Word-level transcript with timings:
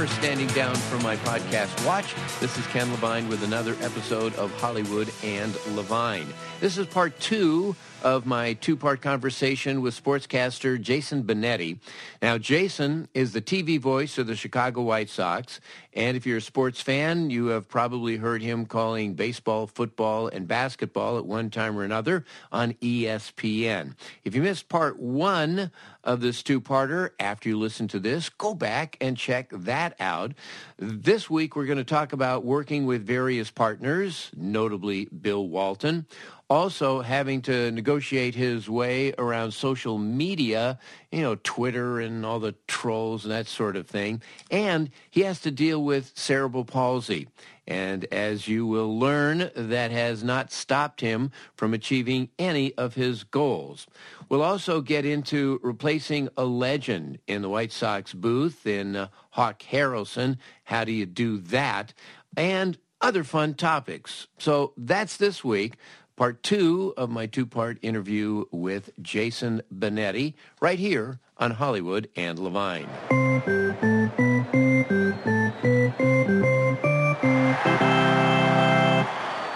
Standing 0.00 0.48
down 0.48 0.74
from 0.74 1.02
my 1.02 1.16
podcast 1.16 1.86
watch. 1.86 2.14
This 2.40 2.56
is 2.56 2.66
Ken 2.68 2.90
Levine 2.90 3.28
with 3.28 3.42
another 3.42 3.72
episode 3.82 4.34
of 4.36 4.50
Hollywood 4.58 5.12
and 5.22 5.54
Levine. 5.76 6.26
This 6.58 6.78
is 6.78 6.86
part 6.86 7.18
two 7.20 7.76
of 8.02 8.24
my 8.24 8.54
two-part 8.54 9.02
conversation 9.02 9.82
with 9.82 10.02
sportscaster 10.02 10.80
Jason 10.80 11.22
Benetti. 11.22 11.78
Now, 12.22 12.38
Jason 12.38 13.08
is 13.12 13.32
the 13.32 13.42
TV 13.42 13.78
voice 13.78 14.16
of 14.16 14.26
the 14.26 14.36
Chicago 14.36 14.80
White 14.82 15.10
Sox, 15.10 15.60
and 15.92 16.16
if 16.16 16.24
you're 16.24 16.38
a 16.38 16.42
sports 16.42 16.80
fan, 16.80 17.28
you 17.28 17.46
have 17.48 17.68
probably 17.68 18.16
heard 18.16 18.40
him 18.40 18.64
calling 18.64 19.14
baseball, 19.14 19.66
football, 19.66 20.28
and 20.28 20.48
basketball 20.48 21.18
at 21.18 21.26
one 21.26 21.50
time 21.50 21.78
or 21.78 21.84
another 21.84 22.24
on 22.52 22.72
ESPN. 22.74 23.94
If 24.24 24.34
you 24.34 24.42
missed 24.42 24.68
part 24.70 24.98
one 24.98 25.70
of 26.04 26.20
this 26.20 26.42
two-parter, 26.42 27.10
after 27.18 27.48
you 27.48 27.58
listen 27.58 27.88
to 27.88 27.98
this, 27.98 28.28
go 28.28 28.54
back 28.54 28.96
and 29.00 29.16
check 29.16 29.50
that 29.50 29.94
out. 30.00 30.32
This 30.78 31.28
week, 31.28 31.56
we're 31.56 31.66
going 31.66 31.78
to 31.78 31.84
talk 31.84 32.12
about 32.12 32.44
working 32.44 32.86
with 32.86 33.06
various 33.06 33.50
partners, 33.50 34.30
notably 34.36 35.06
Bill 35.06 35.46
Walton 35.48 36.06
also 36.50 37.00
having 37.00 37.40
to 37.42 37.70
negotiate 37.70 38.34
his 38.34 38.68
way 38.68 39.14
around 39.16 39.52
social 39.52 39.98
media, 39.98 40.80
you 41.12 41.22
know, 41.22 41.36
Twitter 41.44 42.00
and 42.00 42.26
all 42.26 42.40
the 42.40 42.56
trolls 42.66 43.24
and 43.24 43.32
that 43.32 43.46
sort 43.46 43.76
of 43.76 43.86
thing. 43.86 44.20
And 44.50 44.90
he 45.08 45.20
has 45.20 45.40
to 45.42 45.52
deal 45.52 45.82
with 45.82 46.10
cerebral 46.16 46.64
palsy. 46.64 47.28
And 47.68 48.04
as 48.12 48.48
you 48.48 48.66
will 48.66 48.98
learn, 48.98 49.52
that 49.54 49.92
has 49.92 50.24
not 50.24 50.50
stopped 50.50 51.00
him 51.00 51.30
from 51.54 51.72
achieving 51.72 52.30
any 52.36 52.74
of 52.74 52.94
his 52.94 53.22
goals. 53.22 53.86
We'll 54.28 54.42
also 54.42 54.80
get 54.80 55.06
into 55.06 55.60
replacing 55.62 56.30
a 56.36 56.44
legend 56.44 57.20
in 57.28 57.42
the 57.42 57.48
White 57.48 57.70
Sox 57.70 58.12
booth 58.12 58.66
in 58.66 58.96
uh, 58.96 59.08
Hawk 59.30 59.62
Harrelson. 59.70 60.38
How 60.64 60.82
do 60.82 60.90
you 60.90 61.06
do 61.06 61.38
that? 61.38 61.94
And 62.36 62.76
other 63.00 63.24
fun 63.24 63.54
topics. 63.54 64.26
So 64.38 64.72
that's 64.76 65.16
this 65.16 65.42
week 65.42 65.76
part 66.20 66.42
two 66.42 66.92
of 66.98 67.08
my 67.08 67.24
two-part 67.24 67.78
interview 67.80 68.44
with 68.50 68.90
Jason 69.00 69.62
Benetti 69.74 70.34
right 70.60 70.78
here 70.78 71.18
on 71.38 71.52
Hollywood 71.52 72.10
and 72.14 72.38
Levine. 72.38 72.86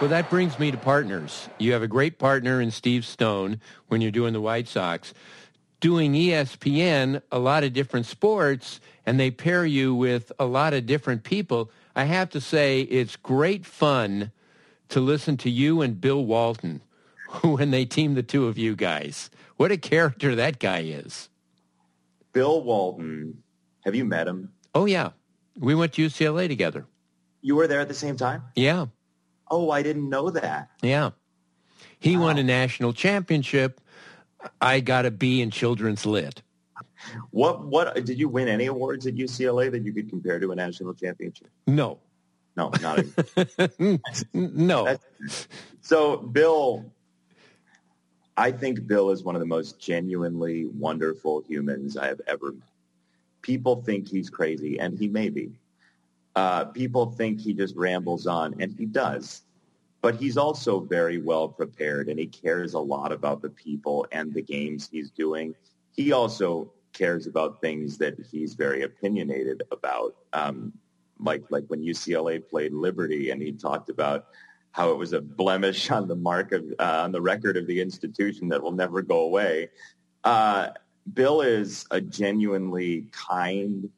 Well, 0.00 0.08
that 0.08 0.28
brings 0.30 0.58
me 0.58 0.70
to 0.70 0.78
partners. 0.78 1.50
You 1.58 1.74
have 1.74 1.82
a 1.82 1.86
great 1.86 2.18
partner 2.18 2.62
in 2.62 2.70
Steve 2.70 3.04
Stone 3.04 3.60
when 3.88 4.00
you're 4.00 4.10
doing 4.10 4.32
the 4.32 4.40
White 4.40 4.66
Sox. 4.66 5.12
Doing 5.80 6.14
ESPN, 6.14 7.20
a 7.30 7.38
lot 7.38 7.62
of 7.64 7.74
different 7.74 8.06
sports, 8.06 8.80
and 9.04 9.20
they 9.20 9.30
pair 9.30 9.66
you 9.66 9.94
with 9.94 10.32
a 10.38 10.46
lot 10.46 10.72
of 10.72 10.86
different 10.86 11.24
people. 11.24 11.70
I 11.94 12.04
have 12.04 12.30
to 12.30 12.40
say, 12.40 12.80
it's 12.80 13.16
great 13.16 13.66
fun 13.66 14.32
to 14.94 15.00
listen 15.00 15.36
to 15.36 15.50
you 15.50 15.82
and 15.82 16.00
Bill 16.00 16.24
Walton 16.24 16.80
when 17.42 17.72
they 17.72 17.84
team 17.84 18.14
the 18.14 18.22
two 18.22 18.46
of 18.46 18.56
you 18.56 18.76
guys. 18.76 19.28
What 19.56 19.72
a 19.72 19.76
character 19.76 20.36
that 20.36 20.60
guy 20.60 20.82
is. 20.82 21.28
Bill 22.32 22.62
Walton, 22.62 23.42
have 23.84 23.96
you 23.96 24.04
met 24.04 24.28
him? 24.28 24.52
Oh, 24.72 24.86
yeah. 24.86 25.10
We 25.58 25.74
went 25.74 25.94
to 25.94 26.06
UCLA 26.06 26.46
together. 26.46 26.86
You 27.42 27.56
were 27.56 27.66
there 27.66 27.80
at 27.80 27.88
the 27.88 27.94
same 27.94 28.16
time? 28.16 28.44
Yeah. 28.54 28.86
Oh, 29.50 29.70
I 29.70 29.82
didn't 29.82 30.08
know 30.08 30.30
that. 30.30 30.70
Yeah. 30.80 31.10
He 31.98 32.16
wow. 32.16 32.22
won 32.22 32.38
a 32.38 32.44
national 32.44 32.92
championship. 32.92 33.80
I 34.60 34.78
got 34.78 35.06
a 35.06 35.10
B 35.10 35.42
in 35.42 35.50
children's 35.50 36.06
lit. 36.06 36.42
What 37.30 37.66
what 37.66 37.94
did 38.06 38.18
you 38.18 38.28
win 38.28 38.46
any 38.46 38.66
awards 38.66 39.06
at 39.06 39.14
UCLA 39.14 39.70
that 39.72 39.84
you 39.84 39.92
could 39.92 40.08
compare 40.08 40.38
to 40.38 40.52
a 40.52 40.54
national 40.54 40.94
championship? 40.94 41.48
No. 41.66 41.98
No, 42.56 42.70
not 42.80 43.00
even. 43.00 44.00
no. 44.32 44.84
That's, 44.84 45.48
so 45.80 46.16
Bill 46.16 46.84
I 48.36 48.50
think 48.50 48.86
Bill 48.86 49.10
is 49.10 49.22
one 49.22 49.36
of 49.36 49.40
the 49.40 49.46
most 49.46 49.78
genuinely 49.78 50.66
wonderful 50.66 51.42
humans 51.46 51.96
I 51.96 52.06
have 52.06 52.20
ever 52.26 52.52
met. 52.52 52.68
People 53.42 53.82
think 53.82 54.08
he's 54.08 54.30
crazy, 54.30 54.78
and 54.80 54.98
he 54.98 55.06
may 55.06 55.28
be. 55.28 55.52
Uh, 56.34 56.64
people 56.64 57.12
think 57.12 57.40
he 57.40 57.52
just 57.52 57.76
rambles 57.76 58.26
on, 58.26 58.54
and 58.58 58.74
he 58.76 58.86
does. 58.86 59.42
But 60.00 60.16
he's 60.16 60.36
also 60.36 60.80
very 60.80 61.18
well 61.18 61.48
prepared, 61.48 62.08
and 62.08 62.18
he 62.18 62.26
cares 62.26 62.74
a 62.74 62.80
lot 62.80 63.12
about 63.12 63.40
the 63.40 63.50
people 63.50 64.06
and 64.10 64.34
the 64.34 64.42
games 64.42 64.88
he's 64.90 65.10
doing. 65.10 65.54
He 65.92 66.12
also 66.12 66.72
cares 66.92 67.26
about 67.26 67.60
things 67.60 67.98
that 67.98 68.18
he's 68.30 68.54
very 68.54 68.82
opinionated 68.82 69.62
about. 69.70 70.16
Um, 70.32 70.72
like 71.18 71.44
like 71.50 71.64
when 71.68 71.80
UCLA 71.80 72.46
played 72.46 72.72
Liberty, 72.72 73.30
and 73.30 73.40
he 73.40 73.52
talked 73.52 73.90
about 73.90 74.26
how 74.72 74.90
it 74.90 74.96
was 74.96 75.12
a 75.12 75.20
blemish 75.20 75.90
on 75.90 76.08
the 76.08 76.16
mark 76.16 76.52
of 76.52 76.64
uh, 76.78 77.02
on 77.02 77.12
the 77.12 77.20
record 77.20 77.56
of 77.56 77.66
the 77.66 77.80
institution 77.80 78.48
that 78.48 78.62
will 78.62 78.72
never 78.72 79.02
go 79.02 79.20
away. 79.20 79.70
Uh, 80.22 80.68
Bill 81.12 81.42
is 81.42 81.86
a 81.90 82.00
genuinely 82.00 83.06
kind, 83.12 83.90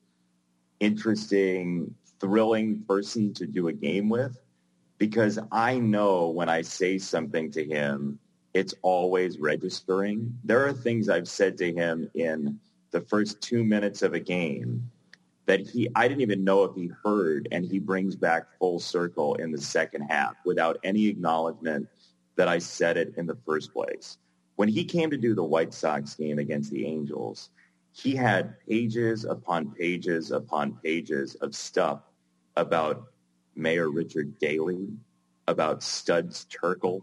interesting, 0.80 1.94
thrilling 2.18 2.82
person 2.82 3.32
to 3.34 3.46
do 3.46 3.68
a 3.68 3.72
game 3.72 4.08
with 4.08 4.36
because 4.98 5.38
I 5.52 5.78
know 5.78 6.30
when 6.30 6.48
I 6.48 6.62
say 6.62 6.98
something 6.98 7.50
to 7.52 7.64
him, 7.64 8.18
it's 8.54 8.74
always 8.82 9.38
registering. 9.38 10.36
There 10.44 10.66
are 10.66 10.72
things 10.72 11.08
I've 11.08 11.28
said 11.28 11.58
to 11.58 11.72
him 11.72 12.10
in 12.14 12.58
the 12.90 13.02
first 13.02 13.40
two 13.40 13.62
minutes 13.62 14.02
of 14.02 14.14
a 14.14 14.20
game 14.20 14.90
that 15.46 15.60
he 15.60 15.88
I 15.94 16.08
didn't 16.08 16.22
even 16.22 16.44
know 16.44 16.64
if 16.64 16.74
he 16.74 16.90
heard 17.02 17.48
and 17.52 17.64
he 17.64 17.78
brings 17.78 18.16
back 18.16 18.44
full 18.58 18.78
circle 18.78 19.34
in 19.36 19.50
the 19.52 19.60
second 19.60 20.02
half 20.02 20.34
without 20.44 20.78
any 20.84 21.06
acknowledgement 21.06 21.88
that 22.36 22.48
I 22.48 22.58
said 22.58 22.96
it 22.96 23.14
in 23.16 23.26
the 23.26 23.38
first 23.46 23.72
place. 23.72 24.18
When 24.56 24.68
he 24.68 24.84
came 24.84 25.10
to 25.10 25.16
do 25.16 25.34
the 25.34 25.44
White 25.44 25.72
Sox 25.72 26.14
game 26.14 26.38
against 26.38 26.70
the 26.70 26.86
Angels, 26.86 27.50
he 27.92 28.14
had 28.14 28.58
pages 28.66 29.24
upon 29.24 29.70
pages 29.70 30.30
upon 30.30 30.74
pages 30.82 31.34
of 31.36 31.54
stuff 31.54 32.00
about 32.56 33.12
Mayor 33.54 33.90
Richard 33.90 34.38
Daley, 34.38 34.88
about 35.48 35.82
Studs 35.82 36.46
Terkel, 36.46 37.02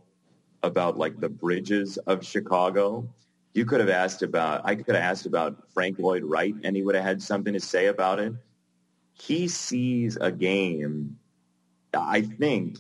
about 0.62 0.98
like 0.98 1.20
the 1.20 1.30
bridges 1.30 1.98
of 1.98 2.26
Chicago 2.26 3.08
you 3.54 3.66
could 3.66 3.80
have 3.80 3.90
asked 3.90 4.24
about, 4.24 4.62
I 4.64 4.76
could 4.76 4.96
have 4.96 5.04
asked 5.04 5.26
about 5.26 5.72
Frank 5.74 6.00
Lloyd 6.00 6.24
Wright 6.24 6.56
and 6.64 6.76
he 6.76 6.84
would 6.84 6.96
have 6.96 7.04
had 7.04 7.22
something 7.22 7.54
to 7.54 7.60
say 7.60 7.88
about 7.88 8.20
it. 8.20 8.34
He 9.14 9.48
sees 9.48 10.18
a 10.20 10.32
game, 10.32 11.18
I 11.94 12.22
think, 12.22 12.80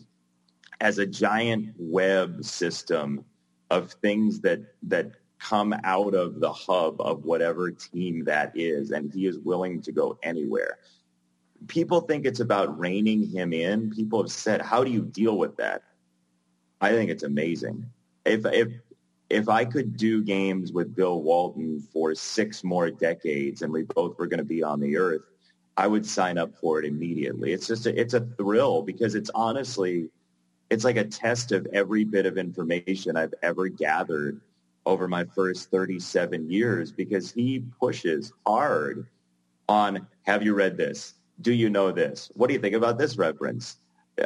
as 0.82 0.98
a 0.98 1.06
giant 1.06 1.76
web 1.78 2.44
system 2.44 3.24
of 3.70 3.92
things 3.94 4.40
that, 4.42 4.62
that 4.84 5.12
come 5.40 5.76
out 5.84 6.16
of 6.16 6.40
the 6.40 6.52
hub 6.52 7.00
of 7.02 7.26
whatever 7.26 7.70
team 7.70 8.24
that 8.26 8.52
is, 8.56 8.92
and 8.92 9.14
he 9.14 9.28
is 9.28 9.38
willing 9.40 9.82
to 9.82 9.92
go 9.92 10.18
anywhere. 10.24 10.80
People 11.68 12.02
think 12.02 12.26
it's 12.26 12.40
about 12.40 12.78
reining 12.80 13.28
him 13.30 13.54
in. 13.54 13.92
People 13.92 14.24
have 14.24 14.32
said, 14.32 14.62
how 14.62 14.84
do 14.84 14.92
you 14.92 15.04
deal 15.04 15.38
with 15.38 15.56
that? 15.58 15.84
I 16.82 16.92
think 16.92 17.12
it's 17.12 17.24
amazing. 17.24 17.86
If, 18.26 18.46
if, 18.46 18.70
if 19.34 19.50
I 19.50 19.66
could 19.66 19.98
do 19.98 20.24
games 20.24 20.72
with 20.72 20.96
Bill 20.96 21.22
Walton 21.22 21.80
for 21.92 22.14
six 22.14 22.64
more 22.64 22.92
decades 22.92 23.64
and 23.64 23.74
we 23.74 23.82
both 23.84 24.18
were 24.20 24.28
going 24.28 24.38
to 24.38 24.46
be 24.46 24.62
on 24.62 24.80
the 24.80 24.96
earth, 24.96 25.24
I 25.76 25.88
would 25.88 26.06
sign 26.06 26.38
up 26.38 26.56
for 26.56 26.80
it 26.80 26.86
immediately. 26.86 27.52
It's 27.52 27.66
just 27.66 27.88
a, 27.88 28.00
it's 28.00 28.14
a 28.14 28.22
thrill 28.38 28.84
because 28.84 29.16
it's 29.16 29.32
honestly 29.34 30.10
it's 30.70 30.84
like 30.84 30.98
a 30.98 31.04
test 31.04 31.52
of 31.52 31.68
every 31.74 32.04
bit 32.04 32.26
of 32.26 32.38
information 32.38 33.18
I've 33.18 33.34
ever 33.42 33.68
gathered 33.68 34.40
over 34.86 35.08
my 35.08 35.24
first 35.24 35.72
37 35.72 36.50
years 36.50 36.92
because 36.92 37.32
he 37.32 37.64
pushes 37.80 38.32
hard 38.46 39.08
on 39.68 40.08
have 40.24 40.44
you 40.44 40.54
read 40.54 40.78
this? 40.78 41.16
Do 41.42 41.54
you 41.54 41.70
know 41.70 41.92
this? 41.92 42.32
What 42.36 42.48
do 42.48 42.54
you 42.54 42.60
think 42.60 42.76
about 42.76 43.00
this 43.00 43.18
reference? 43.18 43.78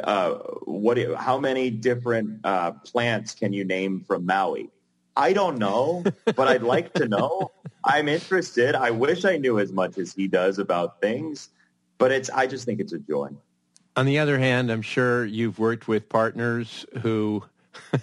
Uh, 0.04 0.34
what 0.64 0.94
do 0.94 1.14
how 1.14 1.38
many 1.38 1.70
different 1.70 2.40
uh, 2.44 2.72
plants 2.72 3.34
can 3.34 3.54
you 3.54 3.64
name 3.64 4.04
from 4.06 4.26
Maui? 4.26 4.70
I 5.18 5.32
don't 5.32 5.58
know, 5.58 6.04
but 6.24 6.46
I'd 6.46 6.62
like 6.62 6.94
to 6.94 7.08
know. 7.08 7.50
I'm 7.84 8.08
interested. 8.08 8.76
I 8.76 8.92
wish 8.92 9.24
I 9.24 9.36
knew 9.36 9.58
as 9.58 9.72
much 9.72 9.98
as 9.98 10.12
he 10.12 10.28
does 10.28 10.60
about 10.60 11.00
things, 11.00 11.48
but 11.98 12.12
it's 12.12 12.30
I 12.30 12.46
just 12.46 12.64
think 12.64 12.78
it's 12.78 12.92
a 12.92 13.00
joy. 13.00 13.30
On 13.96 14.06
the 14.06 14.20
other 14.20 14.38
hand, 14.38 14.70
I'm 14.70 14.82
sure 14.82 15.24
you've 15.24 15.58
worked 15.58 15.88
with 15.88 16.08
partners 16.08 16.86
who 17.02 17.42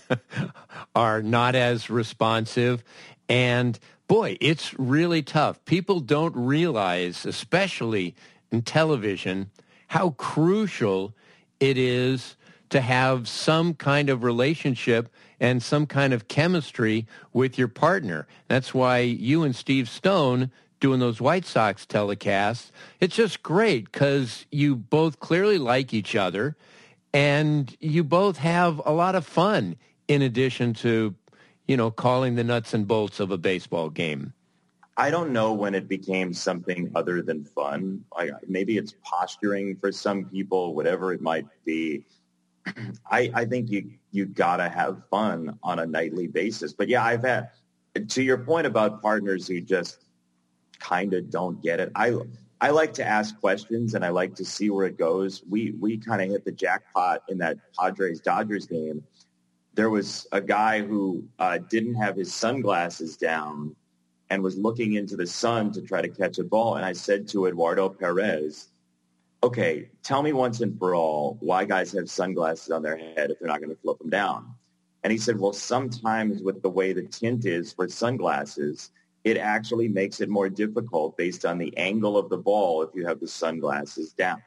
are 0.96 1.22
not 1.22 1.56
as 1.56 1.90
responsive 1.90 2.84
and 3.30 3.80
boy, 4.08 4.38
it's 4.42 4.78
really 4.78 5.24
tough. 5.24 5.64
People 5.66 6.02
don't 6.02 6.36
realize, 6.36 7.26
especially 7.26 8.14
in 8.52 8.62
television, 8.62 9.50
how 9.88 10.12
crucial 10.12 11.16
it 11.60 11.78
is 11.78 12.36
to 12.70 12.82
have 12.82 13.28
some 13.28 13.74
kind 13.74 14.10
of 14.10 14.24
relationship 14.24 15.10
and 15.40 15.62
some 15.62 15.86
kind 15.86 16.14
of 16.14 16.28
chemistry 16.28 17.06
with 17.34 17.58
your 17.58 17.68
partner. 17.68 18.28
That's 18.48 18.74
why 18.74 19.00
you 19.00 19.44
and 19.44 19.56
Steve 19.56 19.90
Stone 19.90 20.52
doing 20.80 21.00
those 21.00 21.22
White 21.22 21.46
Sox 21.46 21.86
telecasts, 21.86 22.72
it's 23.00 23.16
just 23.16 23.42
great 23.42 23.92
because 23.92 24.46
you 24.52 24.76
both 24.76 25.20
clearly 25.20 25.58
like 25.58 25.94
each 25.94 26.16
other 26.16 26.56
and 27.14 27.76
you 27.80 28.04
both 28.04 28.38
have 28.38 28.82
a 28.86 28.92
lot 28.92 29.16
of 29.16 29.26
fun 29.26 29.78
in 30.08 30.22
addition 30.22 30.74
to, 30.74 31.16
you 31.68 31.78
know, 31.78 31.90
calling 31.90 32.36
the 32.36 32.44
nuts 32.44 32.74
and 32.74 32.88
bolts 32.88 33.20
of 33.20 33.32
a 33.32 33.38
baseball 33.38 33.90
game. 33.90 34.34
I 34.98 35.10
don't 35.10 35.32
know 35.32 35.52
when 35.54 35.76
it 35.76 35.90
became 35.90 36.34
something 36.34 36.92
other 36.96 37.22
than 37.22 37.44
fun. 37.44 38.04
I, 38.16 38.32
maybe 38.48 38.78
it's 38.78 38.96
posturing 39.04 39.76
for 39.76 39.92
some 39.92 40.26
people, 40.26 40.74
whatever 40.74 41.12
it 41.12 41.22
might 41.22 41.48
be. 41.66 42.06
I, 43.12 43.32
I 43.34 43.46
think 43.46 43.70
you 43.70 43.92
you 44.12 44.26
gotta 44.26 44.70
have 44.70 45.04
fun 45.10 45.60
on 45.64 45.80
a 45.80 45.86
nightly 45.86 46.28
basis. 46.28 46.74
But 46.74 46.88
yeah, 46.88 47.04
I've 47.04 47.24
had 47.24 47.50
to 48.10 48.24
your 48.24 48.38
point 48.40 48.68
about 48.68 49.02
partners 49.02 49.48
who 49.48 49.62
just 49.62 50.06
kind 50.80 51.14
of 51.14 51.30
don't 51.30 51.62
get 51.62 51.80
it. 51.80 51.92
I 51.96 52.16
I 52.62 52.70
like 52.70 52.94
to 52.94 53.06
ask 53.06 53.40
questions 53.40 53.96
and 53.96 54.06
I 54.06 54.10
like 54.10 54.36
to 54.36 54.46
see 54.46 54.70
where 54.70 54.86
it 54.86 54.98
goes. 54.98 55.44
We 55.50 55.72
we 55.80 55.98
kind 55.98 56.22
of 56.22 56.30
hit 56.30 56.46
the 56.46 56.52
jackpot 56.52 57.24
in 57.30 57.38
that 57.40 57.58
Padres 57.78 58.22
Dodgers 58.22 58.66
game. 58.66 59.04
There 59.74 59.90
was 59.90 60.26
a 60.32 60.42
guy 60.42 60.82
who 60.82 61.26
uh, 61.38 61.58
didn't 61.70 61.96
have 61.96 62.16
his 62.16 62.34
sunglasses 62.34 63.18
down 63.18 63.76
and 64.30 64.42
was 64.42 64.58
looking 64.58 64.94
into 64.94 65.16
the 65.18 65.28
sun 65.28 65.72
to 65.74 65.82
try 65.82 66.02
to 66.02 66.08
catch 66.08 66.40
a 66.40 66.44
ball. 66.44 66.76
And 66.76 66.86
I 66.86 66.94
said 66.94 67.28
to 67.30 67.46
Eduardo 67.46 67.90
Perez, 67.90 68.70
okay, 69.44 69.90
tell 70.04 70.22
me 70.22 70.34
once 70.34 70.62
and 70.62 70.78
for 70.78 70.96
all 70.96 71.38
why 71.40 71.66
guys 71.66 71.92
have 71.92 72.10
sunglasses 72.10 72.72
on 72.72 72.82
their 72.82 72.98
head 72.98 73.32
if 73.32 73.40
they're 73.40 73.48
not 73.48 73.60
going 73.60 73.70
to 73.70 73.82
flip 73.82 74.00
them 74.00 74.10
down. 74.10 74.54
And 75.04 75.12
he 75.12 75.18
said, 75.18 75.40
well, 75.40 75.54
sometimes 75.54 76.42
with 76.42 76.62
the 76.64 76.70
way 76.70 76.92
the 76.92 77.04
tint 77.04 77.46
is 77.46 77.72
for 77.72 77.88
sunglasses, 77.88 78.92
it 79.24 79.38
actually 79.38 79.88
makes 79.88 80.20
it 80.20 80.30
more 80.30 80.50
difficult 80.50 81.18
based 81.18 81.46
on 81.46 81.58
the 81.58 81.76
angle 81.78 82.18
of 82.18 82.30
the 82.30 82.38
ball 82.38 82.82
if 82.82 82.90
you 82.96 83.06
have 83.06 83.20
the 83.20 83.28
sunglasses 83.28 84.14
down. 84.14 84.42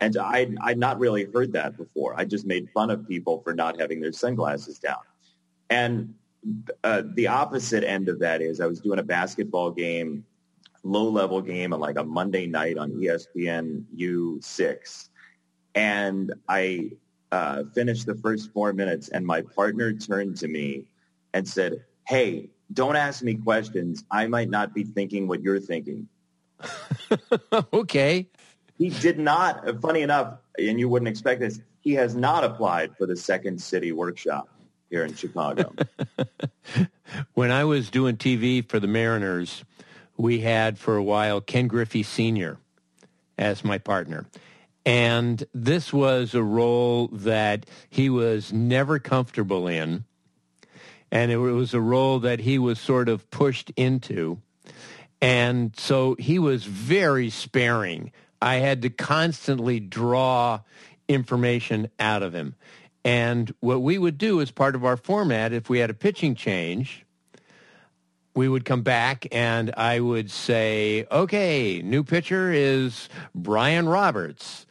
And 0.00 0.16
I, 0.16 0.48
I'd 0.62 0.78
not 0.78 0.98
really 0.98 1.26
heard 1.32 1.52
that 1.52 1.76
before. 1.76 2.14
I 2.16 2.24
just 2.24 2.46
made 2.46 2.68
fun 2.70 2.90
of 2.90 3.06
people 3.08 3.40
for 3.42 3.54
not 3.54 3.80
having 3.80 4.00
their 4.00 4.12
sunglasses 4.12 4.78
down. 4.78 5.00
And 5.70 6.14
uh, 6.84 7.02
the 7.14 7.26
opposite 7.26 7.84
end 7.84 8.08
of 8.08 8.20
that 8.20 8.40
is 8.40 8.60
I 8.60 8.66
was 8.66 8.80
doing 8.80 8.98
a 8.98 9.02
basketball 9.02 9.70
game 9.70 10.24
low 10.82 11.08
level 11.08 11.40
game 11.40 11.72
on 11.72 11.80
like 11.80 11.98
a 11.98 12.04
Monday 12.04 12.46
night 12.46 12.78
on 12.78 12.92
ESPN 12.92 13.84
U6. 13.96 15.08
And 15.74 16.32
I 16.48 16.90
uh, 17.30 17.64
finished 17.74 18.06
the 18.06 18.14
first 18.14 18.52
four 18.52 18.72
minutes 18.72 19.08
and 19.08 19.26
my 19.26 19.42
partner 19.42 19.92
turned 19.92 20.36
to 20.38 20.48
me 20.48 20.84
and 21.34 21.46
said, 21.46 21.84
hey, 22.06 22.48
don't 22.72 22.96
ask 22.96 23.22
me 23.22 23.34
questions. 23.34 24.04
I 24.10 24.26
might 24.26 24.50
not 24.50 24.74
be 24.74 24.84
thinking 24.84 25.28
what 25.28 25.42
you're 25.42 25.60
thinking. 25.60 26.08
okay. 27.72 28.26
He 28.78 28.90
did 28.90 29.18
not, 29.18 29.80
funny 29.80 30.02
enough, 30.02 30.38
and 30.58 30.78
you 30.78 30.88
wouldn't 30.88 31.08
expect 31.08 31.40
this, 31.40 31.60
he 31.80 31.94
has 31.94 32.14
not 32.14 32.44
applied 32.44 32.96
for 32.96 33.06
the 33.06 33.16
Second 33.16 33.60
City 33.60 33.92
Workshop 33.92 34.48
here 34.90 35.04
in 35.04 35.14
Chicago. 35.14 35.74
when 37.34 37.50
I 37.50 37.64
was 37.64 37.90
doing 37.90 38.16
TV 38.16 38.66
for 38.68 38.80
the 38.80 38.86
Mariners, 38.86 39.64
we 40.18 40.40
had 40.40 40.78
for 40.78 40.96
a 40.96 41.02
while 41.02 41.40
Ken 41.40 41.68
Griffey 41.68 42.02
Sr. 42.02 42.58
as 43.38 43.64
my 43.64 43.78
partner. 43.78 44.26
And 44.84 45.44
this 45.54 45.92
was 45.92 46.34
a 46.34 46.42
role 46.42 47.08
that 47.08 47.66
he 47.88 48.10
was 48.10 48.52
never 48.52 48.98
comfortable 48.98 49.68
in. 49.68 50.04
And 51.10 51.30
it 51.30 51.38
was 51.38 51.72
a 51.72 51.80
role 51.80 52.18
that 52.20 52.40
he 52.40 52.58
was 52.58 52.78
sort 52.78 53.08
of 53.08 53.30
pushed 53.30 53.70
into. 53.76 54.40
And 55.20 55.74
so 55.76 56.16
he 56.18 56.38
was 56.38 56.64
very 56.64 57.30
sparing. 57.30 58.12
I 58.40 58.56
had 58.56 58.82
to 58.82 58.90
constantly 58.90 59.80
draw 59.80 60.60
information 61.08 61.90
out 61.98 62.22
of 62.22 62.34
him. 62.34 62.54
And 63.04 63.54
what 63.60 63.82
we 63.82 63.98
would 63.98 64.18
do 64.18 64.40
as 64.40 64.50
part 64.50 64.74
of 64.74 64.84
our 64.84 64.96
format, 64.96 65.52
if 65.52 65.70
we 65.70 65.78
had 65.78 65.90
a 65.90 65.94
pitching 65.94 66.34
change, 66.34 67.06
we 68.38 68.48
would 68.48 68.64
come 68.64 68.82
back 68.82 69.26
and 69.32 69.74
I 69.76 69.98
would 69.98 70.30
say, 70.30 71.06
okay, 71.10 71.82
new 71.82 72.04
pitcher 72.04 72.52
is 72.52 73.08
Brian 73.34 73.88
Roberts. 73.88 74.64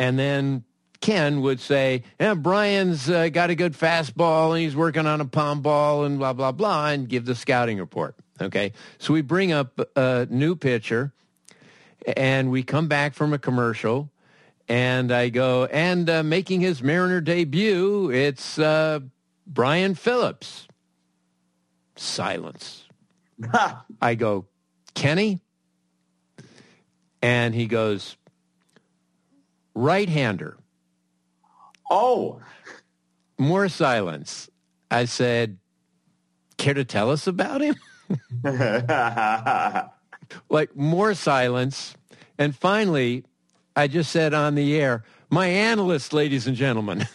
And 0.00 0.18
then 0.18 0.64
Ken 1.00 1.40
would 1.40 1.60
say, 1.60 2.02
yeah, 2.18 2.34
Brian's 2.34 3.08
uh, 3.08 3.28
got 3.28 3.50
a 3.50 3.54
good 3.54 3.74
fastball 3.74 4.50
and 4.50 4.62
he's 4.62 4.74
working 4.74 5.06
on 5.06 5.20
a 5.20 5.24
palm 5.24 5.62
ball 5.62 6.04
and 6.04 6.18
blah, 6.18 6.32
blah, 6.32 6.50
blah, 6.50 6.88
and 6.88 7.08
give 7.08 7.24
the 7.24 7.36
scouting 7.36 7.78
report. 7.78 8.16
Okay. 8.40 8.72
So 8.98 9.14
we 9.14 9.22
bring 9.22 9.52
up 9.52 9.78
a 9.94 10.26
new 10.28 10.56
pitcher 10.56 11.12
and 12.16 12.50
we 12.50 12.64
come 12.64 12.88
back 12.88 13.14
from 13.14 13.32
a 13.32 13.38
commercial 13.38 14.10
and 14.68 15.12
I 15.12 15.28
go, 15.28 15.66
and 15.66 16.10
uh, 16.10 16.22
making 16.22 16.62
his 16.62 16.82
Mariner 16.82 17.20
debut, 17.20 18.10
it's 18.10 18.58
uh, 18.58 19.00
Brian 19.46 19.94
Phillips. 19.94 20.66
Silence. 21.96 22.83
I 24.02 24.14
go, 24.14 24.46
Kenny? 24.94 25.40
And 27.22 27.54
he 27.54 27.66
goes, 27.66 28.16
right-hander. 29.74 30.56
Oh. 31.90 32.40
More 33.38 33.68
silence. 33.68 34.50
I 34.90 35.06
said, 35.06 35.58
care 36.56 36.74
to 36.74 36.84
tell 36.84 37.10
us 37.10 37.26
about 37.26 37.60
him? 37.60 37.76
like 40.48 40.76
more 40.76 41.14
silence. 41.14 41.94
And 42.38 42.54
finally, 42.54 43.24
I 43.76 43.88
just 43.88 44.10
said 44.10 44.34
on 44.34 44.54
the 44.54 44.78
air, 44.78 45.04
my 45.30 45.46
analyst, 45.46 46.12
ladies 46.12 46.46
and 46.46 46.56
gentlemen. 46.56 47.06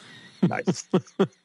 nice. 0.41 0.87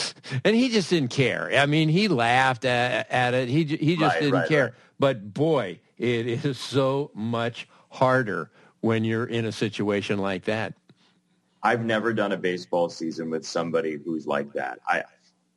and 0.44 0.56
he 0.56 0.68
just 0.68 0.90
didn't 0.90 1.10
care. 1.10 1.50
I 1.54 1.66
mean, 1.66 1.88
he 1.88 2.08
laughed 2.08 2.64
at, 2.64 3.10
at 3.10 3.34
it. 3.34 3.48
He 3.48 3.64
he 3.64 3.96
just 3.96 4.14
right, 4.14 4.20
didn't 4.20 4.40
right, 4.40 4.48
care. 4.48 4.64
Right. 4.64 4.74
But 4.98 5.34
boy, 5.34 5.80
it 5.98 6.26
is 6.26 6.58
so 6.58 7.10
much 7.14 7.68
harder 7.90 8.50
when 8.80 9.04
you're 9.04 9.26
in 9.26 9.44
a 9.44 9.52
situation 9.52 10.18
like 10.18 10.44
that. 10.44 10.74
I've 11.62 11.84
never 11.84 12.12
done 12.12 12.32
a 12.32 12.36
baseball 12.36 12.88
season 12.88 13.30
with 13.30 13.46
somebody 13.46 13.98
who's 14.04 14.26
like 14.26 14.52
that. 14.54 14.80
I 14.86 15.04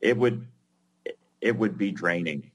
it 0.01 0.17
would 0.17 0.45
it 1.41 1.57
would 1.57 1.77
be 1.77 1.91
draining. 1.91 2.51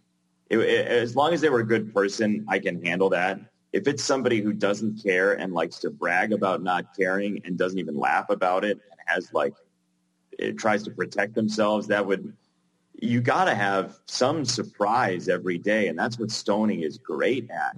It, 0.49 0.59
it, 0.59 0.87
as 0.87 1.15
long 1.15 1.33
as 1.33 1.41
they 1.41 1.49
were 1.49 1.61
a 1.61 1.67
good 1.67 1.93
person, 1.93 2.45
I 2.49 2.59
can 2.59 2.85
handle 2.85 3.11
that. 3.11 3.41
If 3.73 3.87
it's 3.87 4.03
somebody 4.03 4.41
who 4.41 4.53
doesn't 4.53 5.03
care 5.03 5.35
and 5.35 5.53
likes 5.53 5.79
to 5.81 5.91
brag 5.91 6.33
about 6.33 6.63
not 6.63 6.97
caring 6.97 7.41
and 7.45 7.57
doesn't 7.57 7.79
even 7.79 7.97
laugh 7.97 8.31
about 8.31 8.65
it 8.65 8.79
and 8.91 9.01
has 9.07 9.33
like 9.33 9.55
it 10.41 10.59
tries 10.59 10.83
to 10.85 10.91
protect 10.91 11.35
themselves, 11.35 11.87
that 11.89 12.07
would 12.07 12.35
you 13.01 13.21
got 13.21 13.45
to 13.45 13.55
have 13.55 13.99
some 14.07 14.45
surprise 14.45 15.29
every 15.29 15.59
day, 15.59 15.89
and 15.89 15.99
that's 15.99 16.19
what 16.19 16.31
Stony 16.31 16.83
is 16.83 16.99
great 16.99 17.51
at. 17.51 17.77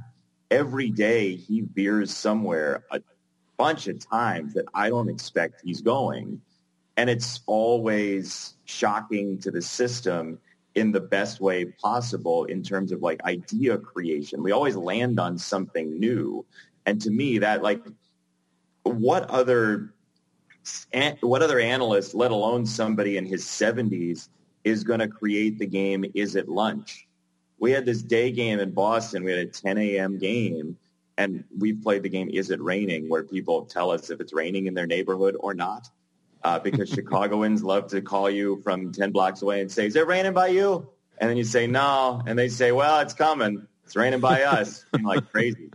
Every 0.50 0.90
day 0.90 1.36
he 1.36 1.60
veers 1.60 2.14
somewhere 2.14 2.84
a 2.90 3.00
bunch 3.56 3.86
of 3.86 4.04
times 4.06 4.54
that 4.54 4.64
I 4.74 4.88
don't 4.88 5.08
expect 5.08 5.62
he's 5.64 5.80
going, 5.80 6.40
and 6.96 7.08
it's 7.08 7.40
always 7.46 8.54
shocking 8.64 9.38
to 9.40 9.50
the 9.50 9.62
system 9.62 10.38
in 10.74 10.90
the 10.90 11.00
best 11.00 11.40
way 11.40 11.66
possible 11.66 12.44
in 12.44 12.62
terms 12.62 12.92
of 12.92 13.02
like 13.02 13.22
idea 13.24 13.78
creation. 13.78 14.42
We 14.42 14.52
always 14.52 14.76
land 14.76 15.20
on 15.20 15.38
something 15.38 15.98
new, 16.00 16.44
and 16.86 17.00
to 17.02 17.10
me, 17.10 17.38
that 17.38 17.62
like 17.62 17.82
what 18.82 19.30
other 19.30 19.94
what 21.20 21.42
other 21.42 21.58
analyst, 21.60 22.14
let 22.14 22.30
alone 22.30 22.66
somebody 22.66 23.16
in 23.16 23.26
his 23.26 23.44
70s, 23.44 24.28
is 24.64 24.84
going 24.84 25.00
to 25.00 25.08
create 25.08 25.58
the 25.58 25.66
game 25.66 26.04
is 26.14 26.36
it 26.36 26.48
lunch? 26.48 27.06
We 27.58 27.72
had 27.72 27.84
this 27.84 28.02
day 28.02 28.30
game 28.30 28.60
in 28.60 28.72
Boston. 28.72 29.24
We 29.24 29.32
had 29.32 29.40
a 29.40 29.46
10 29.46 29.78
a.m. 29.78 30.18
game, 30.18 30.76
and 31.16 31.44
we 31.58 31.72
played 31.72 32.02
the 32.02 32.08
game 32.08 32.28
is 32.32 32.50
it 32.50 32.60
raining, 32.60 33.08
where 33.08 33.22
people 33.22 33.64
tell 33.64 33.90
us 33.90 34.10
if 34.10 34.20
it's 34.20 34.32
raining 34.32 34.66
in 34.66 34.74
their 34.74 34.86
neighborhood 34.86 35.36
or 35.38 35.54
not. 35.54 35.88
Uh, 36.44 36.58
because 36.58 36.88
Chicagoans 36.94 37.62
love 37.62 37.88
to 37.88 38.00
call 38.00 38.28
you 38.28 38.60
from 38.62 38.92
10 38.92 39.12
blocks 39.12 39.42
away 39.42 39.60
and 39.60 39.70
say, 39.70 39.86
is 39.86 39.94
it 39.94 40.06
raining 40.06 40.32
by 40.32 40.48
you? 40.48 40.88
And 41.18 41.30
then 41.30 41.36
you 41.36 41.44
say, 41.44 41.68
no. 41.68 42.20
And 42.26 42.36
they 42.36 42.48
say, 42.48 42.72
well, 42.72 42.98
it's 42.98 43.14
coming. 43.14 43.66
It's 43.84 43.94
raining 43.94 44.20
by 44.20 44.42
us. 44.42 44.84
like 45.02 45.30
crazy. 45.30 45.70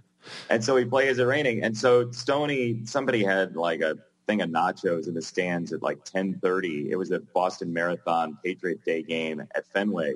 And 0.50 0.64
so 0.64 0.76
we 0.76 0.86
play 0.86 1.08
Is 1.08 1.20
It 1.20 1.24
Raining? 1.24 1.64
And 1.64 1.78
so 1.78 2.12
Stony, 2.12 2.82
somebody 2.86 3.24
had 3.24 3.56
like 3.56 3.82
a 3.82 3.98
thing 4.28 4.42
of 4.42 4.50
nachos 4.50 5.08
in 5.08 5.14
the 5.14 5.22
stands 5.22 5.74
at 5.74 5.82
like 5.82 6.04
10:30. 6.06 6.90
It 6.90 6.96
was 6.96 7.12
a 7.12 7.20
Boston 7.20 7.74
Marathon 7.74 8.38
Patriot 8.44 8.84
Day 8.86 9.02
game 9.02 9.42
at 9.56 9.66
Fenway, 9.74 10.16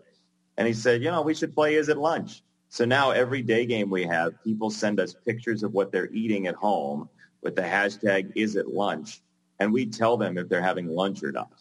and 0.58 0.68
he 0.68 0.74
said, 0.74 1.02
you 1.02 1.10
know, 1.10 1.22
we 1.22 1.34
should 1.34 1.54
play 1.54 1.76
Is 1.76 1.90
It 1.90 1.98
Lunch? 1.98 2.44
So 2.70 2.86
now 2.86 3.12
every 3.12 3.42
day 3.42 3.66
game 3.66 3.90
we 3.90 4.04
have, 4.04 4.42
people 4.44 4.70
send 4.70 5.00
us 5.00 5.14
pictures 5.26 5.64
of 5.64 5.74
what 5.74 5.92
they're 5.92 6.12
eating 6.12 6.48
at 6.48 6.56
home 6.56 7.10
with 7.42 7.56
the 7.56 7.62
hashtag 7.62 8.32
Is 8.36 8.56
It 8.56 8.68
Lunch, 8.68 9.22
and 9.60 9.74
we 9.74 9.86
tell 9.86 10.18
them 10.18 10.38
if 10.38 10.48
they're 10.50 10.62
having 10.62 10.88
lunch 10.88 11.24
or 11.24 11.32
not. 11.32 11.52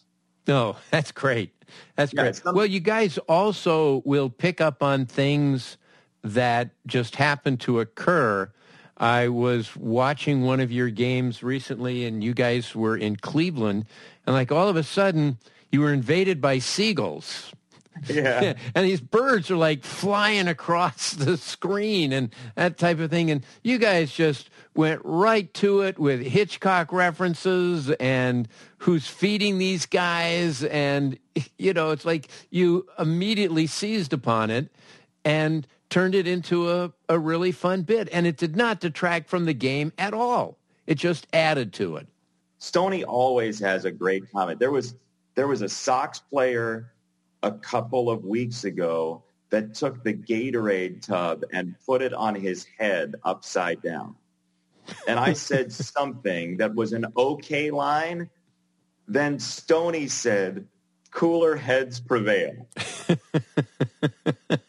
No, 0.47 0.69
oh, 0.69 0.77
that's 0.91 1.11
great. 1.11 1.53
That's 1.95 2.13
yeah, 2.13 2.31
great. 2.31 2.41
Well, 2.53 2.65
you 2.65 2.79
guys 2.79 3.17
also 3.29 4.01
will 4.05 4.29
pick 4.29 4.61
up 4.61 4.83
on 4.83 5.05
things 5.05 5.77
that 6.23 6.71
just 6.85 7.15
happen 7.15 7.57
to 7.57 7.79
occur 7.79 8.51
I 9.01 9.29
was 9.29 9.75
watching 9.75 10.43
one 10.43 10.59
of 10.59 10.71
your 10.71 10.91
games 10.91 11.41
recently 11.41 12.05
and 12.05 12.23
you 12.23 12.35
guys 12.35 12.75
were 12.75 12.95
in 12.95 13.15
Cleveland 13.15 13.87
and 14.27 14.35
like 14.35 14.51
all 14.51 14.69
of 14.69 14.75
a 14.75 14.83
sudden 14.83 15.39
you 15.71 15.81
were 15.81 15.91
invaded 15.91 16.39
by 16.39 16.59
seagulls. 16.59 17.51
Yeah. 18.07 18.53
and 18.75 18.85
these 18.85 19.01
birds 19.01 19.49
are 19.49 19.57
like 19.57 19.83
flying 19.83 20.47
across 20.47 21.13
the 21.13 21.35
screen 21.37 22.13
and 22.13 22.29
that 22.53 22.77
type 22.77 22.99
of 22.99 23.09
thing. 23.09 23.31
And 23.31 23.43
you 23.63 23.79
guys 23.79 24.11
just 24.11 24.51
went 24.75 25.01
right 25.03 25.51
to 25.55 25.81
it 25.81 25.97
with 25.97 26.21
Hitchcock 26.21 26.93
references 26.93 27.89
and 27.89 28.47
who's 28.77 29.07
feeding 29.07 29.57
these 29.57 29.87
guys. 29.87 30.63
And, 30.63 31.17
you 31.57 31.73
know, 31.73 31.89
it's 31.89 32.05
like 32.05 32.29
you 32.51 32.85
immediately 32.99 33.65
seized 33.65 34.13
upon 34.13 34.51
it 34.51 34.69
and 35.25 35.65
turned 35.91 36.15
it 36.15 36.25
into 36.25 36.71
a, 36.71 36.91
a 37.07 37.19
really 37.19 37.51
fun 37.51 37.83
bit. 37.83 38.09
And 38.11 38.25
it 38.25 38.37
did 38.37 38.55
not 38.55 38.79
detract 38.79 39.29
from 39.29 39.45
the 39.45 39.53
game 39.53 39.93
at 39.99 40.15
all. 40.15 40.57
It 40.87 40.95
just 40.95 41.27
added 41.31 41.73
to 41.73 41.97
it. 41.97 42.07
Stony 42.57 43.03
always 43.03 43.59
has 43.59 43.85
a 43.85 43.91
great 43.91 44.31
comment. 44.31 44.59
There 44.59 44.71
was 44.71 44.95
there 45.35 45.47
was 45.47 45.61
a 45.61 45.69
Sox 45.69 46.19
player 46.19 46.91
a 47.43 47.51
couple 47.51 48.09
of 48.09 48.25
weeks 48.25 48.63
ago 48.63 49.23
that 49.49 49.73
took 49.73 50.03
the 50.03 50.13
Gatorade 50.13 51.01
tub 51.01 51.43
and 51.53 51.75
put 51.85 52.01
it 52.01 52.13
on 52.13 52.35
his 52.35 52.65
head 52.77 53.15
upside 53.23 53.81
down. 53.81 54.15
And 55.07 55.19
I 55.19 55.33
said 55.49 55.71
something 55.71 56.57
that 56.57 56.73
was 56.73 56.93
an 56.93 57.05
okay 57.15 57.71
line. 57.71 58.29
Then 59.07 59.39
Stony 59.39 60.07
said, 60.07 60.67
cooler 61.11 61.55
heads 61.55 61.99
prevail. 61.99 62.67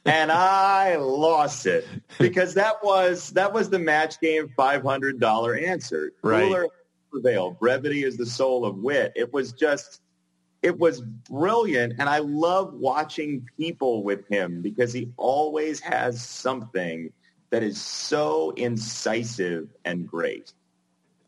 and 0.04 0.32
I 0.32 0.96
lost 0.96 1.66
it 1.66 1.86
because 2.18 2.54
that 2.54 2.82
was 2.82 3.30
that 3.30 3.52
was 3.52 3.70
the 3.70 3.78
match 3.78 4.20
game 4.20 4.52
five 4.56 4.82
hundred 4.82 5.20
dollar 5.20 5.54
answer. 5.56 6.12
Right. 6.22 6.42
Cooler 6.42 6.68
prevail. 7.10 7.52
Brevity 7.52 8.04
is 8.04 8.16
the 8.16 8.26
soul 8.26 8.64
of 8.64 8.76
wit. 8.78 9.12
It 9.16 9.32
was 9.32 9.52
just 9.52 10.00
it 10.62 10.78
was 10.78 11.00
brilliant 11.00 11.94
and 11.98 12.08
I 12.08 12.18
love 12.18 12.74
watching 12.74 13.48
people 13.56 14.02
with 14.02 14.26
him 14.28 14.62
because 14.62 14.92
he 14.92 15.10
always 15.16 15.80
has 15.80 16.24
something 16.24 17.12
that 17.50 17.62
is 17.62 17.80
so 17.80 18.50
incisive 18.56 19.68
and 19.84 20.06
great. 20.06 20.52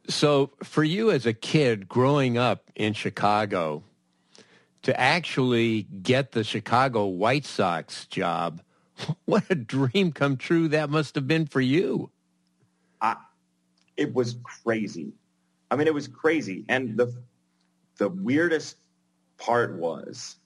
So 0.08 0.50
for 0.62 0.84
you 0.84 1.10
as 1.10 1.26
a 1.26 1.32
kid 1.32 1.88
growing 1.88 2.38
up 2.38 2.70
in 2.74 2.92
Chicago, 2.92 3.82
to 4.84 4.98
actually 5.00 5.82
get 6.02 6.32
the 6.32 6.44
Chicago 6.44 7.06
White 7.06 7.46
Sox 7.46 8.06
job, 8.06 8.62
what 9.24 9.44
a 9.50 9.54
dream 9.54 10.12
come 10.12 10.36
true 10.36 10.68
that 10.68 10.90
must 10.90 11.14
have 11.16 11.26
been 11.26 11.46
for 11.46 11.60
you. 11.60 12.10
I, 13.00 13.16
it 13.96 14.14
was 14.14 14.36
crazy. 14.42 15.12
I 15.70 15.76
mean, 15.76 15.86
it 15.86 15.94
was 15.94 16.06
crazy. 16.06 16.64
And 16.68 16.96
the, 16.96 17.12
the 17.96 18.10
weirdest 18.10 18.76
part 19.38 19.76
was, 19.76 20.36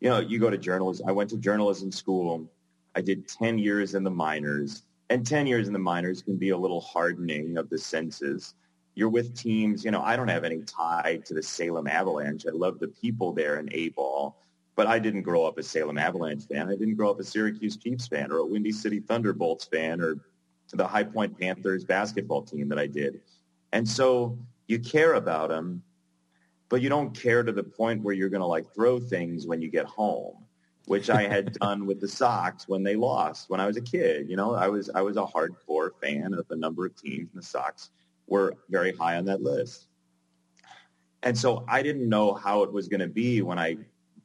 you 0.00 0.08
know, 0.08 0.20
you 0.20 0.38
go 0.38 0.50
to 0.50 0.58
journalism. 0.58 1.08
I 1.08 1.12
went 1.12 1.30
to 1.30 1.36
journalism 1.36 1.92
school. 1.92 2.50
I 2.94 3.02
did 3.02 3.28
10 3.28 3.58
years 3.58 3.94
in 3.94 4.04
the 4.04 4.10
minors. 4.10 4.82
And 5.10 5.24
10 5.24 5.46
years 5.46 5.66
in 5.66 5.72
the 5.72 5.78
minors 5.78 6.22
can 6.22 6.36
be 6.36 6.48
a 6.50 6.56
little 6.56 6.80
hardening 6.80 7.58
of 7.58 7.68
the 7.68 7.78
senses 7.78 8.54
you're 8.96 9.10
with 9.10 9.36
teams. 9.36 9.84
You 9.84 9.92
know, 9.92 10.02
I 10.02 10.16
don't 10.16 10.26
have 10.28 10.42
any 10.42 10.62
tie 10.62 11.20
to 11.26 11.34
the 11.34 11.42
Salem 11.42 11.86
Avalanche. 11.86 12.46
I 12.48 12.50
love 12.52 12.80
the 12.80 12.88
people 12.88 13.32
there 13.32 13.60
in 13.60 13.68
A 13.72 13.90
ball, 13.90 14.42
but 14.74 14.88
I 14.88 14.98
didn't 14.98 15.22
grow 15.22 15.44
up 15.44 15.58
a 15.58 15.62
Salem 15.62 15.98
Avalanche 15.98 16.46
fan. 16.46 16.68
I 16.68 16.76
didn't 16.76 16.96
grow 16.96 17.10
up 17.10 17.20
a 17.20 17.24
Syracuse 17.24 17.76
Chiefs 17.76 18.08
fan 18.08 18.32
or 18.32 18.38
a 18.38 18.46
Windy 18.46 18.72
City 18.72 18.98
Thunderbolts 18.98 19.66
fan 19.66 20.00
or 20.00 20.16
the 20.72 20.86
High 20.86 21.04
Point 21.04 21.38
Panthers 21.38 21.84
basketball 21.84 22.42
team 22.42 22.68
that 22.70 22.78
I 22.78 22.86
did. 22.86 23.20
And 23.72 23.86
so 23.86 24.38
you 24.66 24.78
care 24.78 25.14
about 25.14 25.50
them, 25.50 25.82
but 26.70 26.80
you 26.80 26.88
don't 26.88 27.14
care 27.14 27.42
to 27.42 27.52
the 27.52 27.62
point 27.62 28.02
where 28.02 28.14
you're 28.14 28.30
going 28.30 28.40
to 28.40 28.46
like 28.46 28.74
throw 28.74 28.98
things 28.98 29.46
when 29.46 29.60
you 29.60 29.68
get 29.68 29.84
home, 29.84 30.36
which 30.86 31.10
I 31.10 31.28
had 31.28 31.52
done 31.60 31.86
with 31.86 32.00
the 32.00 32.08
Sox 32.08 32.66
when 32.66 32.82
they 32.82 32.96
lost 32.96 33.50
when 33.50 33.60
I 33.60 33.66
was 33.66 33.76
a 33.76 33.82
kid. 33.82 34.28
You 34.30 34.36
know, 34.36 34.54
I 34.54 34.68
was 34.68 34.88
I 34.94 35.02
was 35.02 35.18
a 35.18 35.24
hardcore 35.24 35.90
fan 36.02 36.32
of 36.32 36.46
a 36.50 36.56
number 36.56 36.86
of 36.86 36.96
teams, 36.96 37.28
and 37.34 37.42
the 37.42 37.46
Sox 37.46 37.90
were 38.26 38.54
very 38.68 38.92
high 38.92 39.16
on 39.16 39.24
that 39.26 39.42
list. 39.42 39.88
And 41.22 41.36
so 41.36 41.64
I 41.68 41.82
didn't 41.82 42.08
know 42.08 42.34
how 42.34 42.62
it 42.62 42.72
was 42.72 42.88
going 42.88 43.00
to 43.00 43.08
be 43.08 43.42
when 43.42 43.58
I 43.58 43.76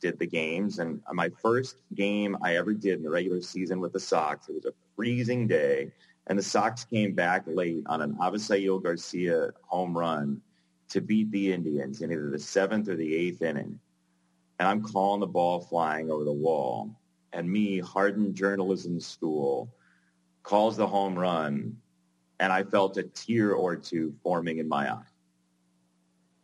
did 0.02 0.20
the 0.20 0.28
games. 0.28 0.80
And 0.80 1.02
my 1.12 1.30
first 1.42 1.78
game 1.94 2.38
I 2.42 2.58
ever 2.58 2.74
did 2.74 2.98
in 2.98 3.04
the 3.04 3.10
regular 3.10 3.42
season 3.42 3.80
with 3.80 3.94
the 3.94 4.00
Sox, 4.00 4.50
it 4.50 4.56
was 4.56 4.66
a 4.66 4.74
freezing 4.96 5.48
day. 5.48 5.92
And 6.28 6.38
the 6.38 6.44
Sox 6.44 6.84
came 6.86 7.14
back 7.14 7.44
late 7.48 7.84
on 7.88 8.02
an 8.02 8.16
Avisail 8.16 8.82
Garcia 8.84 9.52
home 9.64 9.98
run 9.98 10.42
to 10.90 11.02
beat 11.02 11.32
the 11.32 11.54
Indians 11.54 12.02
in 12.02 12.12
either 12.12 12.30
the 12.30 12.40
seventh 12.40 12.90
or 12.90 12.96
the 12.96 13.16
eighth 13.16 13.42
inning. 13.42 13.80
And 14.60 14.68
I'm 14.68 14.84
calling 14.84 15.22
the 15.22 15.28
ball 15.28 15.62
flying 15.62 16.12
over 16.12 16.24
the 16.24 16.32
wall. 16.32 16.96
And 17.34 17.50
me, 17.50 17.80
hardened 17.80 18.36
journalism 18.36 19.00
school, 19.00 19.74
calls 20.44 20.78
the 20.78 20.86
home 20.88 21.18
run 21.18 21.78
and 22.42 22.52
I 22.52 22.64
felt 22.64 22.98
a 22.98 23.04
tear 23.04 23.54
or 23.54 23.76
two 23.76 24.16
forming 24.24 24.58
in 24.58 24.68
my 24.68 24.92
eye, 24.92 25.04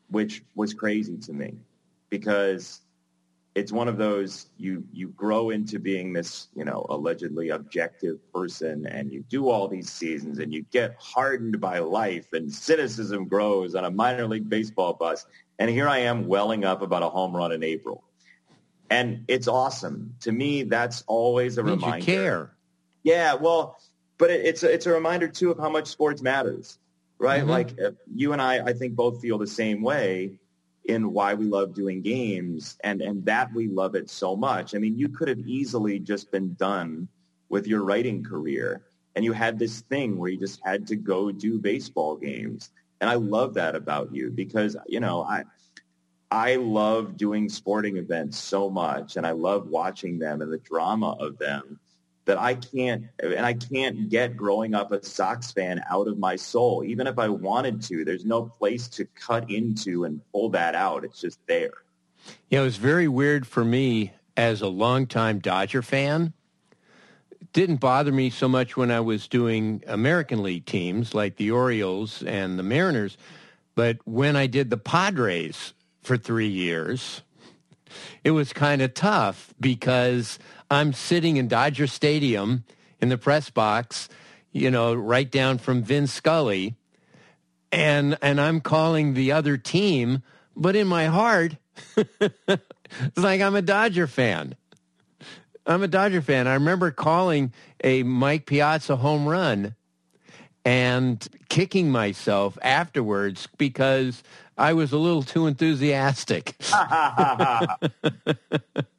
which 0.09 0.43
was 0.53 0.73
crazy 0.73 1.17
to 1.17 1.33
me 1.33 1.55
because 2.11 2.81
it's 3.55 3.71
one 3.71 3.87
of 3.87 3.97
those 3.97 4.45
you 4.57 4.85
you 4.93 5.07
grow 5.09 5.49
into 5.49 5.79
being 5.79 6.13
this 6.13 6.49
you 6.55 6.63
know 6.63 6.85
allegedly 6.89 7.49
objective 7.49 8.19
person 8.31 8.85
and 8.85 9.11
you 9.11 9.23
do 9.27 9.49
all 9.49 9.67
these 9.67 9.89
seasons 9.89 10.37
and 10.37 10.53
you 10.53 10.63
get 10.71 10.95
hardened 10.99 11.59
by 11.59 11.79
life 11.79 12.31
and 12.31 12.53
cynicism 12.53 13.27
grows 13.27 13.73
on 13.73 13.83
a 13.83 13.91
minor 13.91 14.27
league 14.27 14.47
baseball 14.47 14.93
bus. 14.93 15.25
And 15.57 15.67
here 15.67 15.89
I 15.89 15.97
am 15.97 16.27
welling 16.27 16.63
up 16.63 16.83
about 16.83 17.01
a 17.01 17.09
home 17.09 17.35
run 17.35 17.51
in 17.51 17.63
April. 17.63 18.03
And 18.91 19.25
it's 19.27 19.47
awesome. 19.47 20.13
To 20.21 20.31
me 20.31 20.61
that's 20.61 21.03
always 21.07 21.57
a 21.57 21.63
reminder 21.63 21.97
you 21.97 22.03
care. 22.03 22.51
Yeah 23.01 23.33
well 23.33 23.79
but 24.17 24.29
it, 24.29 24.45
it's 24.45 24.63
a, 24.63 24.71
it's 24.71 24.85
a 24.85 24.91
reminder 24.91 25.27
too 25.27 25.51
of 25.51 25.57
how 25.57 25.69
much 25.69 25.87
sports 25.87 26.21
matters, 26.21 26.79
right? 27.19 27.41
Mm-hmm. 27.41 27.49
Like 27.49 27.79
you 28.13 28.33
and 28.33 28.41
I, 28.41 28.65
I 28.65 28.73
think 28.73 28.95
both 28.95 29.21
feel 29.21 29.37
the 29.37 29.47
same 29.47 29.81
way 29.81 30.39
in 30.85 31.11
why 31.11 31.33
we 31.33 31.45
love 31.45 31.73
doing 31.73 32.01
games 32.01 32.77
and 32.83 33.01
and 33.01 33.25
that 33.25 33.53
we 33.53 33.67
love 33.67 33.95
it 33.95 34.09
so 34.09 34.35
much. 34.35 34.73
I 34.73 34.77
mean, 34.77 34.97
you 34.97 35.09
could 35.09 35.27
have 35.27 35.39
easily 35.39 35.99
just 35.99 36.31
been 36.31 36.53
done 36.55 37.07
with 37.49 37.67
your 37.67 37.83
writing 37.83 38.23
career 38.23 38.83
and 39.15 39.25
you 39.25 39.33
had 39.33 39.57
this 39.57 39.81
thing 39.81 40.17
where 40.17 40.29
you 40.29 40.37
just 40.37 40.61
had 40.63 40.85
to 40.87 40.95
go 40.95 41.31
do 41.31 41.59
baseball 41.59 42.15
games. 42.15 42.69
And 43.01 43.09
I 43.09 43.15
love 43.15 43.55
that 43.55 43.75
about 43.75 44.13
you 44.13 44.29
because, 44.29 44.77
you 44.87 44.99
know, 44.99 45.23
I 45.23 45.43
I 46.29 46.55
love 46.57 47.17
doing 47.17 47.49
sporting 47.49 47.97
events 47.97 48.37
so 48.37 48.69
much 48.69 49.17
and 49.17 49.25
I 49.25 49.31
love 49.31 49.69
watching 49.69 50.19
them 50.19 50.41
and 50.41 50.51
the 50.51 50.57
drama 50.57 51.11
of 51.19 51.37
them 51.37 51.79
that 52.27 52.37
I 52.37 52.53
can't, 52.53 53.05
and 53.19 53.45
I 53.45 53.53
can't 53.53 54.09
get 54.09 54.37
growing 54.37 54.75
up 54.75 54.91
a 54.91 55.03
Sox 55.03 55.51
fan 55.51 55.81
out 55.89 56.07
of 56.07 56.19
my 56.19 56.35
soul. 56.35 56.83
Even 56.85 57.07
if 57.07 57.17
I 57.17 57.29
wanted 57.29 57.81
to, 57.83 58.05
there's 58.05 58.25
no 58.25 58.43
place 58.43 58.87
to 58.89 59.05
cut 59.05 59.49
into 59.49 60.03
and 60.03 60.21
pull 60.31 60.49
that 60.49 60.75
out. 60.75 61.03
It's 61.03 61.19
just 61.19 61.39
there. 61.47 61.73
You 62.49 62.59
know, 62.59 62.65
it's 62.65 62.77
very 62.77 63.07
weird 63.07 63.47
for 63.47 63.65
me 63.65 64.13
as 64.35 64.61
a 64.61 64.67
longtime 64.67 65.39
Dodger 65.39 65.81
fan. 65.81 66.33
It 67.31 67.51
didn't 67.53 67.77
bother 67.77 68.11
me 68.11 68.29
so 68.29 68.47
much 68.47 68.77
when 68.77 68.91
I 68.91 68.99
was 68.99 69.27
doing 69.27 69.83
American 69.87 70.43
League 70.43 70.65
teams 70.65 71.15
like 71.15 71.37
the 71.37 71.51
Orioles 71.51 72.21
and 72.23 72.59
the 72.59 72.63
Mariners. 72.63 73.17
But 73.73 73.97
when 74.05 74.35
I 74.35 74.47
did 74.47 74.69
the 74.69 74.77
Padres 74.77 75.73
for 76.01 76.17
three 76.17 76.49
years, 76.49 77.21
it 78.23 78.31
was 78.31 78.51
kind 78.51 78.81
of 78.81 78.93
tough 78.93 79.53
because 79.59 80.39
I'm 80.69 80.93
sitting 80.93 81.37
in 81.37 81.47
Dodger 81.47 81.87
Stadium 81.87 82.63
in 82.99 83.09
the 83.09 83.17
press 83.17 83.49
box, 83.49 84.09
you 84.51 84.69
know, 84.69 84.93
right 84.93 85.29
down 85.29 85.57
from 85.57 85.83
Vin 85.83 86.07
Scully, 86.07 86.75
and 87.71 88.17
and 88.21 88.39
I'm 88.41 88.61
calling 88.61 89.13
the 89.13 89.31
other 89.31 89.57
team, 89.57 90.23
but 90.55 90.75
in 90.75 90.87
my 90.87 91.05
heart, 91.05 91.55
it's 91.95 93.17
like 93.17 93.41
I'm 93.41 93.55
a 93.55 93.61
Dodger 93.61 94.07
fan. 94.07 94.55
I'm 95.65 95.83
a 95.83 95.87
Dodger 95.87 96.21
fan. 96.21 96.47
I 96.47 96.53
remember 96.53 96.91
calling 96.91 97.53
a 97.83 98.03
Mike 98.03 98.45
Piazza 98.45 98.95
home 98.95 99.27
run 99.27 99.75
and 100.63 101.27
kicking 101.49 101.91
myself 101.91 102.57
afterwards 102.61 103.47
because 103.57 104.23
I 104.57 104.73
was 104.73 104.91
a 104.91 104.97
little 104.97 105.23
too 105.23 105.47
enthusiastic. 105.47 106.55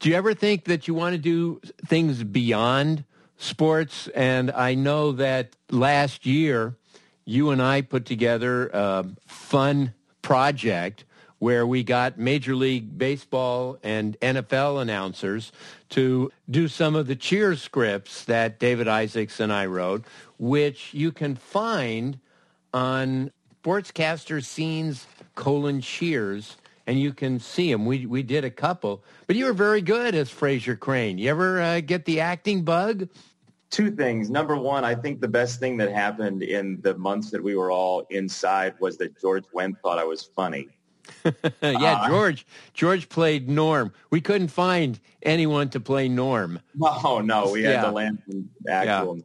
do 0.00 0.10
you 0.10 0.14
ever 0.14 0.34
think 0.34 0.64
that 0.64 0.86
you 0.86 0.94
want 0.94 1.14
to 1.14 1.18
do 1.18 1.60
things 1.86 2.22
beyond 2.22 3.04
sports? 3.38 4.08
And 4.08 4.50
I 4.50 4.74
know 4.74 5.12
that 5.12 5.56
last 5.70 6.26
year 6.26 6.76
you 7.24 7.50
and 7.50 7.62
I 7.62 7.80
put 7.80 8.04
together 8.04 8.68
a 8.72 9.06
fun 9.26 9.94
project 10.22 11.04
where 11.38 11.66
we 11.66 11.82
got 11.82 12.18
Major 12.18 12.54
League 12.54 12.96
Baseball 12.96 13.78
and 13.82 14.18
NFL 14.20 14.80
announcers 14.80 15.52
to 15.90 16.32
do 16.50 16.66
some 16.66 16.94
of 16.94 17.06
the 17.06 17.16
cheer 17.16 17.54
scripts 17.56 18.24
that 18.24 18.58
David 18.58 18.88
Isaacs 18.88 19.38
and 19.38 19.52
I 19.52 19.66
wrote, 19.66 20.04
which 20.38 20.94
you 20.94 21.12
can 21.12 21.34
find 21.34 22.18
on 22.72 23.32
Sportscaster 23.62 24.44
Scenes 24.44 25.06
colon 25.34 25.80
cheers 25.80 26.56
and 26.86 27.00
you 27.00 27.12
can 27.12 27.38
see 27.38 27.70
him. 27.70 27.84
We 27.84 28.06
we 28.06 28.22
did 28.22 28.44
a 28.44 28.50
couple, 28.50 29.04
but 29.26 29.36
you 29.36 29.46
were 29.46 29.52
very 29.52 29.82
good 29.82 30.14
as 30.14 30.30
Frasier 30.30 30.78
Crane. 30.78 31.18
You 31.18 31.30
ever 31.30 31.60
uh, 31.60 31.80
get 31.80 32.04
the 32.04 32.20
acting 32.20 32.62
bug? 32.62 33.08
Two 33.70 33.90
things. 33.90 34.30
Number 34.30 34.56
one, 34.56 34.84
I 34.84 34.94
think 34.94 35.20
the 35.20 35.28
best 35.28 35.58
thing 35.58 35.76
that 35.78 35.90
happened 35.90 36.42
in 36.42 36.80
the 36.82 36.96
months 36.96 37.30
that 37.30 37.42
we 37.42 37.56
were 37.56 37.70
all 37.70 38.06
inside 38.10 38.74
was 38.80 38.96
that 38.98 39.20
George 39.20 39.44
Wendt 39.54 39.80
thought 39.82 39.98
I 39.98 40.04
was 40.04 40.22
funny. 40.22 40.68
yeah, 41.24 41.32
uh, 41.62 42.08
George. 42.08 42.46
George 42.74 43.08
played 43.08 43.48
Norm. 43.48 43.92
We 44.10 44.20
couldn't 44.20 44.48
find 44.48 44.98
anyone 45.22 45.68
to 45.70 45.80
play 45.80 46.08
Norm. 46.08 46.60
No, 46.74 47.20
no, 47.20 47.50
we 47.50 47.62
had 47.62 47.72
yeah. 47.72 47.82
to 47.82 47.90
land 47.90 48.18
actual. 48.68 49.16
Yeah. 49.16 49.22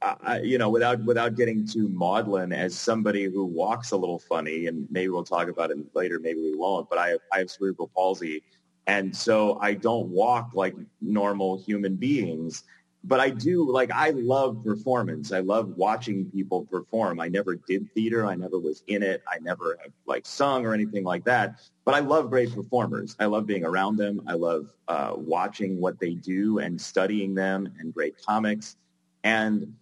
I, 0.00 0.40
you 0.40 0.58
know, 0.58 0.70
without 0.70 1.04
without 1.04 1.34
getting 1.34 1.66
too 1.66 1.88
maudlin, 1.88 2.52
as 2.52 2.78
somebody 2.78 3.24
who 3.24 3.44
walks 3.44 3.90
a 3.90 3.96
little 3.96 4.18
funny, 4.18 4.66
and 4.66 4.86
maybe 4.90 5.08
we'll 5.08 5.24
talk 5.24 5.48
about 5.48 5.70
it 5.70 5.78
later, 5.94 6.20
maybe 6.20 6.40
we 6.40 6.54
won't. 6.54 6.88
But 6.88 6.98
I 6.98 7.16
I 7.32 7.38
have 7.38 7.50
cerebral 7.50 7.90
palsy, 7.94 8.42
and 8.86 9.14
so 9.14 9.58
I 9.60 9.74
don't 9.74 10.08
walk 10.08 10.50
like 10.54 10.76
normal 11.00 11.58
human 11.58 11.96
beings. 11.96 12.62
But 13.04 13.20
I 13.20 13.30
do 13.30 13.68
like 13.70 13.90
I 13.90 14.10
love 14.10 14.62
performance. 14.64 15.32
I 15.32 15.40
love 15.40 15.76
watching 15.76 16.30
people 16.30 16.66
perform. 16.66 17.20
I 17.20 17.28
never 17.28 17.56
did 17.56 17.92
theater. 17.92 18.26
I 18.26 18.34
never 18.34 18.58
was 18.58 18.82
in 18.86 19.02
it. 19.02 19.22
I 19.28 19.38
never 19.40 19.78
have 19.82 19.92
like 20.06 20.26
sung 20.26 20.64
or 20.64 20.74
anything 20.74 21.04
like 21.04 21.24
that. 21.24 21.60
But 21.84 21.94
I 21.94 22.00
love 22.00 22.30
great 22.30 22.54
performers. 22.54 23.16
I 23.18 23.26
love 23.26 23.46
being 23.46 23.64
around 23.64 23.96
them. 23.96 24.22
I 24.28 24.34
love 24.34 24.72
uh, 24.88 25.14
watching 25.16 25.80
what 25.80 25.98
they 25.98 26.14
do 26.14 26.58
and 26.58 26.80
studying 26.80 27.34
them 27.34 27.72
and 27.78 27.94
great 27.94 28.14
comics. 28.24 28.76
And 29.24 29.74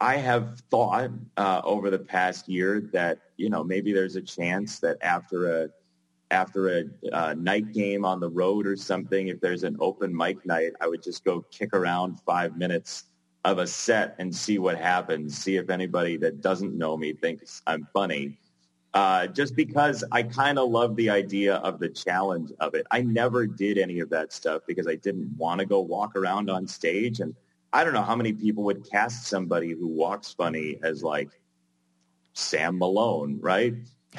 I 0.00 0.16
have 0.16 0.60
thought 0.70 1.10
uh, 1.36 1.60
over 1.62 1.90
the 1.90 1.98
past 1.98 2.48
year 2.48 2.88
that 2.92 3.18
you 3.36 3.50
know 3.50 3.62
maybe 3.62 3.92
there's 3.92 4.16
a 4.16 4.22
chance 4.22 4.78
that 4.80 4.96
after 5.02 5.62
a 5.62 5.68
after 6.30 6.78
a 6.78 6.84
uh, 7.12 7.34
night 7.34 7.72
game 7.72 8.04
on 8.04 8.20
the 8.20 8.30
road 8.30 8.66
or 8.66 8.76
something, 8.76 9.28
if 9.28 9.40
there's 9.40 9.64
an 9.64 9.76
open 9.80 10.16
mic 10.16 10.46
night, 10.46 10.72
I 10.80 10.86
would 10.86 11.02
just 11.02 11.24
go 11.24 11.44
kick 11.50 11.74
around 11.74 12.20
five 12.20 12.56
minutes 12.56 13.04
of 13.44 13.58
a 13.58 13.66
set 13.66 14.14
and 14.18 14.34
see 14.34 14.58
what 14.58 14.78
happens. 14.78 15.36
See 15.36 15.56
if 15.56 15.70
anybody 15.70 16.16
that 16.18 16.40
doesn't 16.40 16.76
know 16.76 16.96
me 16.96 17.12
thinks 17.12 17.62
I'm 17.66 17.86
funny. 17.92 18.38
Uh, 18.92 19.26
just 19.28 19.54
because 19.54 20.02
I 20.10 20.22
kind 20.22 20.58
of 20.58 20.68
love 20.68 20.96
the 20.96 21.10
idea 21.10 21.56
of 21.56 21.78
the 21.78 21.88
challenge 21.88 22.52
of 22.58 22.74
it. 22.74 22.86
I 22.90 23.02
never 23.02 23.46
did 23.46 23.78
any 23.78 24.00
of 24.00 24.10
that 24.10 24.32
stuff 24.32 24.62
because 24.66 24.88
I 24.88 24.96
didn't 24.96 25.32
want 25.36 25.60
to 25.60 25.66
go 25.66 25.80
walk 25.80 26.16
around 26.16 26.50
on 26.50 26.66
stage 26.66 27.20
and 27.20 27.34
I 27.72 27.84
don't 27.84 27.92
know 27.92 28.02
how 28.02 28.16
many 28.16 28.32
people 28.32 28.64
would 28.64 28.88
cast 28.90 29.26
somebody 29.26 29.70
who 29.70 29.86
walks 29.86 30.32
funny 30.32 30.78
as 30.82 31.02
like 31.02 31.30
Sam 32.32 32.78
Malone, 32.78 33.38
right? 33.40 33.74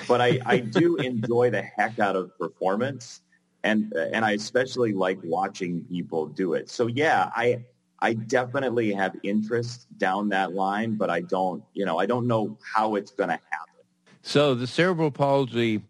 But 0.07 0.21
I, 0.21 0.39
I 0.45 0.59
do 0.59 0.95
enjoy 0.97 1.49
the 1.49 1.61
heck 1.61 1.99
out 1.99 2.15
of 2.15 2.37
performance, 2.37 3.21
and 3.63 3.93
and 3.93 4.23
I 4.23 4.31
especially 4.31 4.93
like 4.93 5.19
watching 5.23 5.83
people 5.85 6.27
do 6.27 6.53
it. 6.53 6.69
So 6.69 6.87
yeah, 6.87 7.29
I 7.35 7.63
I 8.01 8.13
definitely 8.13 8.93
have 8.93 9.15
interest 9.23 9.85
down 9.97 10.29
that 10.29 10.53
line, 10.53 10.95
but 10.95 11.09
I 11.09 11.21
don't, 11.21 11.63
you 11.73 11.85
know, 11.85 11.99
I 11.99 12.07
don't 12.07 12.27
know 12.27 12.57
how 12.73 12.95
it's 12.95 13.11
going 13.11 13.29
to 13.29 13.39
happen. 13.49 13.83
So 14.23 14.55
the 14.55 14.65
cerebral 14.65 15.11
palsy, 15.11 15.81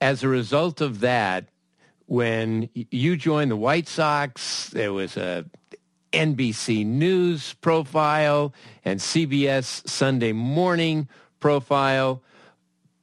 as 0.00 0.22
a 0.22 0.28
result 0.28 0.80
of 0.82 1.00
that, 1.00 1.48
when 2.06 2.68
you 2.74 3.16
joined 3.16 3.50
the 3.50 3.56
White 3.56 3.88
Sox, 3.88 4.68
there 4.70 4.92
was 4.92 5.16
a 5.16 5.46
NBC 6.16 6.86
News 6.86 7.54
profile 7.60 8.54
and 8.84 8.98
CBS 8.98 9.86
Sunday 9.88 10.32
Morning 10.32 11.08
profile, 11.40 12.22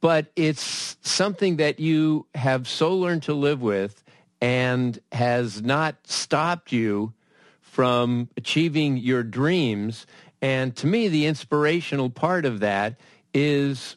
but 0.00 0.26
it's 0.36 0.96
something 1.02 1.56
that 1.56 1.78
you 1.78 2.26
have 2.34 2.66
so 2.66 2.94
learned 2.94 3.22
to 3.24 3.34
live 3.34 3.62
with 3.62 4.02
and 4.40 4.98
has 5.12 5.62
not 5.62 5.94
stopped 6.06 6.72
you 6.72 7.14
from 7.60 8.28
achieving 8.36 8.96
your 8.96 9.22
dreams. 9.22 10.06
And 10.42 10.74
to 10.76 10.86
me, 10.86 11.08
the 11.08 11.26
inspirational 11.26 12.10
part 12.10 12.44
of 12.44 12.60
that 12.60 12.98
is 13.32 13.96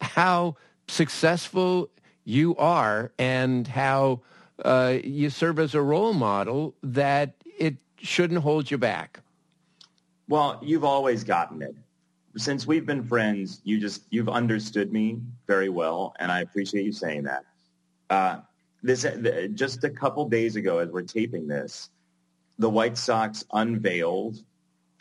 how 0.00 0.56
successful 0.88 1.90
you 2.24 2.56
are 2.56 3.12
and 3.18 3.68
how 3.68 4.22
uh, 4.64 4.98
you 5.04 5.30
serve 5.30 5.58
as 5.58 5.74
a 5.74 5.82
role 5.82 6.14
model 6.14 6.74
that 6.82 7.34
shouldn't 8.04 8.40
hold 8.40 8.70
you 8.70 8.78
back? 8.78 9.20
Well, 10.28 10.60
you've 10.62 10.84
always 10.84 11.24
gotten 11.24 11.62
it. 11.62 11.74
Since 12.36 12.66
we've 12.66 12.86
been 12.86 13.04
friends, 13.04 13.60
you 13.64 13.80
just 13.80 14.02
you've 14.10 14.28
understood 14.28 14.92
me 14.92 15.20
very 15.46 15.68
well, 15.68 16.14
and 16.18 16.30
I 16.30 16.40
appreciate 16.40 16.84
you 16.84 16.92
saying 16.92 17.24
that. 17.24 17.44
Uh, 18.10 18.38
this 18.82 19.06
just 19.54 19.84
a 19.84 19.90
couple 19.90 20.28
days 20.28 20.56
ago, 20.56 20.78
as 20.78 20.90
we're 20.90 21.02
taping 21.02 21.46
this, 21.46 21.90
the 22.58 22.68
White 22.68 22.98
Sox 22.98 23.44
unveiled 23.52 24.42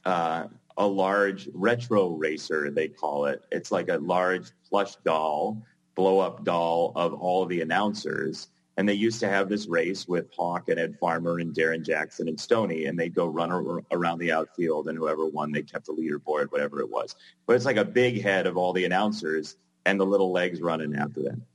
uh, 0.05 0.47
a 0.77 0.85
large 0.85 1.49
retro 1.53 2.09
racer. 2.09 2.69
They 2.69 2.87
call 2.87 3.25
it. 3.25 3.43
It's 3.51 3.71
like 3.71 3.89
a 3.89 3.97
large 3.97 4.51
plush 4.69 4.95
doll, 5.03 5.61
blow 5.95 6.19
up 6.19 6.43
doll 6.43 6.93
of 6.95 7.13
all 7.13 7.45
the 7.45 7.61
announcers 7.61 8.49
and 8.77 8.89
they 8.89 8.93
used 8.93 9.19
to 9.19 9.29
have 9.29 9.49
this 9.49 9.67
race 9.67 10.07
with 10.07 10.33
Hawk 10.35 10.69
and 10.69 10.79
Ed 10.79 10.97
Farmer 10.99 11.37
and 11.37 11.53
Darrin 11.53 11.83
Jackson 11.83 12.27
and 12.27 12.39
Stoney, 12.39 12.85
and 12.85 12.97
they'd 12.97 13.13
go 13.13 13.27
run 13.27 13.51
around 13.91 14.17
the 14.17 14.31
outfield, 14.31 14.87
and 14.87 14.97
whoever 14.97 15.27
won, 15.27 15.51
they 15.51 15.61
kept 15.61 15.85
the 15.85 15.93
leaderboard, 15.93 16.51
whatever 16.51 16.79
it 16.79 16.89
was. 16.89 17.15
But 17.45 17.55
it's 17.55 17.65
like 17.65 17.77
a 17.77 17.85
big 17.85 18.21
head 18.21 18.47
of 18.47 18.57
all 18.57 18.73
the 18.73 18.85
announcers 18.85 19.57
and 19.85 19.99
the 19.99 20.05
little 20.05 20.31
legs 20.31 20.61
running 20.61 20.95
after 20.95 21.21
them. 21.21 21.45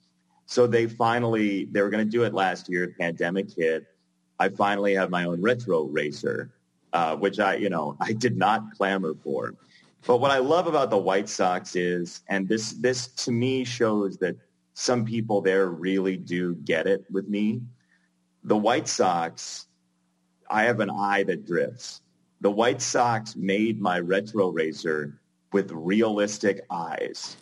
So 0.47 0.67
they 0.67 0.87
finally, 0.87 1.65
they 1.65 1.83
were 1.83 1.91
going 1.91 2.05
to 2.05 2.11
do 2.11 2.23
it 2.23 2.33
last 2.33 2.69
year. 2.69 2.95
Pandemic 2.99 3.53
hit. 3.55 3.87
I 4.39 4.49
finally 4.49 4.95
have 4.95 5.11
my 5.11 5.25
own 5.25 5.43
retro 5.43 5.83
racer, 5.85 6.53
uh, 6.93 7.17
which 7.17 7.41
I, 7.41 7.57
you 7.57 7.69
know, 7.69 7.97
I 8.01 8.13
did 8.13 8.37
not 8.37 8.73
clamor 8.77 9.15
for. 9.23 9.55
But 10.07 10.19
what 10.19 10.31
I 10.31 10.39
love 10.39 10.69
about 10.69 10.91
the 10.91 10.99
White 10.99 11.29
Sox 11.29 11.75
is, 11.75 12.23
and 12.29 12.49
this, 12.49 12.73
this 12.73 13.09
to 13.09 13.33
me 13.33 13.65
shows 13.65 14.17
that 14.19 14.37
some 14.79 15.05
people 15.05 15.41
there 15.41 15.67
really 15.67 16.17
do 16.17 16.55
get 16.55 16.87
it 16.87 17.05
with 17.11 17.29
me. 17.29 17.61
The 18.45 18.57
White 18.57 18.87
Sox, 18.87 19.67
I 20.49 20.63
have 20.63 20.79
an 20.79 20.89
eye 20.89 21.25
that 21.25 21.45
drifts. 21.45 22.01
The 22.43 22.53
White 22.53 22.81
Sox 22.81 23.35
made 23.35 23.81
my 23.81 23.99
retro 23.99 24.51
racer 24.51 25.21
with 25.53 25.73
realistic 25.73 26.65
eyes. 26.71 27.37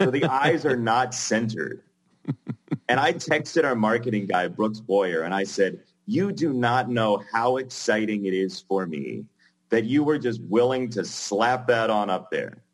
So 0.00 0.10
the 0.10 0.24
eyes 0.28 0.66
are 0.66 0.76
not 0.76 1.14
centered. 1.14 1.84
and 2.88 2.98
I 2.98 3.12
texted 3.12 3.62
our 3.64 3.76
marketing 3.76 4.26
guy, 4.26 4.48
Brooks 4.48 4.80
Boyer, 4.80 5.22
and 5.22 5.32
I 5.32 5.44
said, 5.44 5.78
you 6.06 6.32
do 6.32 6.52
not 6.52 6.90
know 6.90 7.22
how 7.32 7.58
exciting 7.58 8.26
it 8.26 8.34
is 8.34 8.60
for 8.60 8.88
me 8.88 9.24
that 9.68 9.84
you 9.84 10.02
were 10.02 10.18
just 10.18 10.40
willing 10.42 10.90
to 10.90 11.04
slap 11.04 11.68
that 11.68 11.90
on 11.90 12.10
up 12.10 12.28
there. 12.32 12.64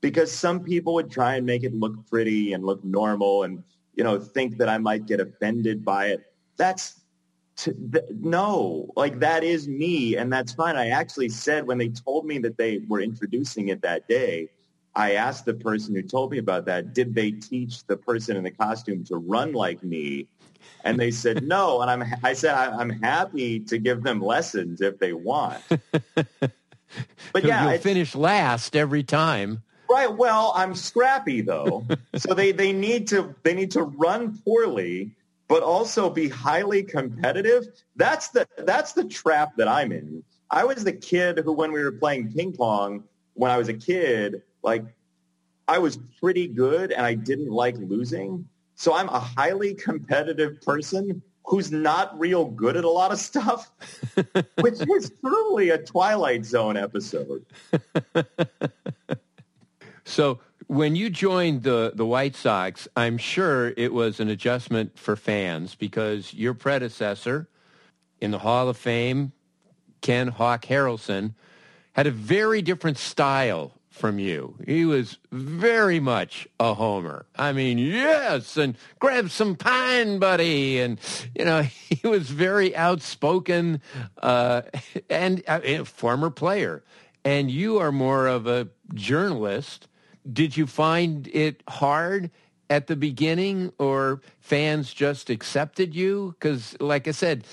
Because 0.00 0.30
some 0.30 0.60
people 0.60 0.94
would 0.94 1.10
try 1.10 1.36
and 1.36 1.44
make 1.44 1.64
it 1.64 1.74
look 1.74 2.06
pretty 2.08 2.52
and 2.52 2.64
look 2.64 2.84
normal 2.84 3.42
and, 3.42 3.62
you 3.94 4.04
know, 4.04 4.18
think 4.18 4.58
that 4.58 4.68
I 4.68 4.78
might 4.78 5.06
get 5.06 5.20
offended 5.20 5.84
by 5.84 6.08
it. 6.08 6.20
That's 6.56 7.00
to, 7.58 7.74
th- 7.92 8.04
no, 8.20 8.92
like 8.94 9.18
that 9.18 9.42
is 9.42 9.66
me, 9.66 10.16
and 10.16 10.32
that's 10.32 10.52
fine. 10.52 10.76
I 10.76 10.90
actually 10.90 11.28
said 11.28 11.66
when 11.66 11.76
they 11.76 11.88
told 11.88 12.24
me 12.24 12.38
that 12.38 12.56
they 12.56 12.78
were 12.86 13.00
introducing 13.00 13.68
it 13.68 13.82
that 13.82 14.06
day, 14.06 14.48
I 14.94 15.14
asked 15.14 15.44
the 15.44 15.54
person 15.54 15.94
who 15.94 16.02
told 16.02 16.30
me 16.30 16.38
about 16.38 16.66
that, 16.66 16.94
did 16.94 17.14
they 17.14 17.32
teach 17.32 17.84
the 17.86 17.96
person 17.96 18.36
in 18.36 18.44
the 18.44 18.50
costume 18.50 19.04
to 19.04 19.16
run 19.16 19.52
like 19.52 19.82
me? 19.82 20.28
And 20.84 21.00
they 21.00 21.10
said 21.10 21.42
no, 21.48 21.82
and 21.82 21.90
I'm 21.90 22.04
I 22.22 22.32
said 22.32 22.54
I'm 22.54 22.90
happy 22.90 23.58
to 23.60 23.78
give 23.78 24.04
them 24.04 24.20
lessons 24.20 24.80
if 24.80 24.98
they 24.98 25.12
want. 25.12 25.62
But 27.34 27.44
yeah, 27.44 27.68
you'll 27.68 27.78
finish 27.80 28.14
last 28.14 28.74
every 28.74 29.02
time. 29.02 29.62
Right. 29.90 30.12
Well, 30.14 30.52
I'm 30.54 30.74
scrappy 30.74 31.40
though, 31.40 31.86
so 32.16 32.34
they 32.34 32.52
they 32.52 32.72
need 32.72 33.08
to 33.08 33.34
they 33.42 33.54
need 33.54 33.70
to 33.72 33.82
run 33.82 34.38
poorly 34.38 35.12
but 35.48 35.62
also 35.62 36.10
be 36.10 36.28
highly 36.28 36.82
competitive. 36.82 37.66
That's 37.96 38.28
the 38.28 38.46
that's 38.58 38.92
the 38.92 39.04
trap 39.04 39.56
that 39.56 39.66
I'm 39.66 39.90
in. 39.92 40.22
I 40.50 40.64
was 40.64 40.84
the 40.84 40.92
kid 40.92 41.38
who, 41.38 41.52
when 41.52 41.72
we 41.72 41.82
were 41.82 41.92
playing 41.92 42.32
ping 42.32 42.52
pong, 42.52 43.04
when 43.34 43.50
I 43.50 43.58
was 43.58 43.68
a 43.68 43.74
kid, 43.74 44.42
like 44.62 44.84
I 45.66 45.78
was 45.78 45.98
pretty 46.20 46.46
good 46.46 46.92
and 46.92 47.04
I 47.04 47.14
didn't 47.14 47.50
like 47.50 47.76
losing. 47.78 48.46
So 48.74 48.94
I'm 48.94 49.08
a 49.08 49.18
highly 49.18 49.74
competitive 49.74 50.60
person 50.62 51.22
who's 51.44 51.72
not 51.72 52.18
real 52.18 52.44
good 52.44 52.76
at 52.76 52.84
a 52.84 52.90
lot 52.90 53.10
of 53.10 53.18
stuff, 53.18 53.70
which 54.60 54.80
is 54.80 55.10
truly 55.20 55.70
a 55.70 55.78
Twilight 55.78 56.44
Zone 56.44 56.76
episode. 56.76 57.44
so 60.08 60.40
when 60.68 60.96
you 60.96 61.10
joined 61.10 61.62
the, 61.62 61.92
the 61.94 62.06
White 62.06 62.34
Sox, 62.34 62.88
I'm 62.96 63.18
sure 63.18 63.72
it 63.76 63.92
was 63.92 64.20
an 64.20 64.28
adjustment 64.28 64.98
for 64.98 65.16
fans 65.16 65.74
because 65.74 66.32
your 66.34 66.54
predecessor 66.54 67.48
in 68.20 68.30
the 68.30 68.38
Hall 68.38 68.68
of 68.68 68.76
Fame, 68.76 69.32
Ken 70.00 70.28
Hawk 70.28 70.64
Harrelson, 70.64 71.34
had 71.92 72.06
a 72.06 72.10
very 72.10 72.62
different 72.62 72.98
style 72.98 73.72
from 73.90 74.18
you. 74.18 74.56
He 74.64 74.84
was 74.84 75.18
very 75.30 76.00
much 76.00 76.48
a 76.58 76.72
homer. 76.72 77.26
I 77.36 77.52
mean, 77.52 77.78
yes, 77.78 78.56
and 78.56 78.76
grab 78.98 79.30
some 79.30 79.56
pine, 79.56 80.18
buddy. 80.18 80.80
And, 80.80 80.98
you 81.34 81.44
know, 81.44 81.62
he 81.90 82.06
was 82.06 82.30
very 82.30 82.74
outspoken 82.74 83.82
uh, 84.22 84.62
and 85.10 85.42
uh, 85.46 85.84
former 85.84 86.30
player. 86.30 86.82
And 87.24 87.50
you 87.50 87.78
are 87.78 87.92
more 87.92 88.26
of 88.26 88.46
a 88.46 88.68
journalist 88.94 89.88
did 90.32 90.56
you 90.56 90.66
find 90.66 91.28
it 91.28 91.62
hard 91.68 92.30
at 92.70 92.86
the 92.86 92.96
beginning 92.96 93.72
or 93.78 94.20
fans 94.40 94.92
just 94.92 95.30
accepted 95.30 95.94
you? 95.94 96.34
Because, 96.38 96.76
like 96.80 97.08
I 97.08 97.12
said, 97.12 97.44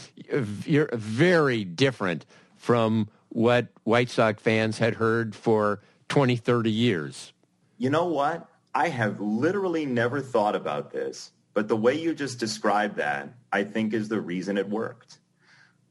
you're 0.65 0.89
very 0.93 1.63
different 1.63 2.25
from 2.57 3.09
what 3.29 3.67
White 3.83 4.09
Sox 4.09 4.41
fans 4.41 4.77
had 4.77 4.95
heard 4.95 5.35
for 5.35 5.81
20, 6.09 6.35
30 6.35 6.71
years. 6.71 7.33
You 7.77 7.89
know 7.89 8.05
what? 8.05 8.49
I 8.73 8.89
have 8.89 9.19
literally 9.21 9.85
never 9.85 10.21
thought 10.21 10.55
about 10.55 10.91
this, 10.91 11.31
but 11.53 11.67
the 11.67 11.77
way 11.77 11.95
you 11.95 12.13
just 12.13 12.39
described 12.39 12.97
that, 12.97 13.33
I 13.51 13.63
think 13.63 13.93
is 13.93 14.09
the 14.09 14.19
reason 14.19 14.57
it 14.57 14.69
worked. 14.69 15.19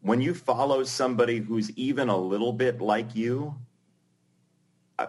When 0.03 0.21
you 0.21 0.35
follow 0.35 0.85
somebody 0.85 1.39
who's 1.39 1.71
even 1.73 2.11
a 2.11 2.17
little 2.17 2.53
bit 2.53 2.83
like 2.83 3.15
you, 3.15 3.55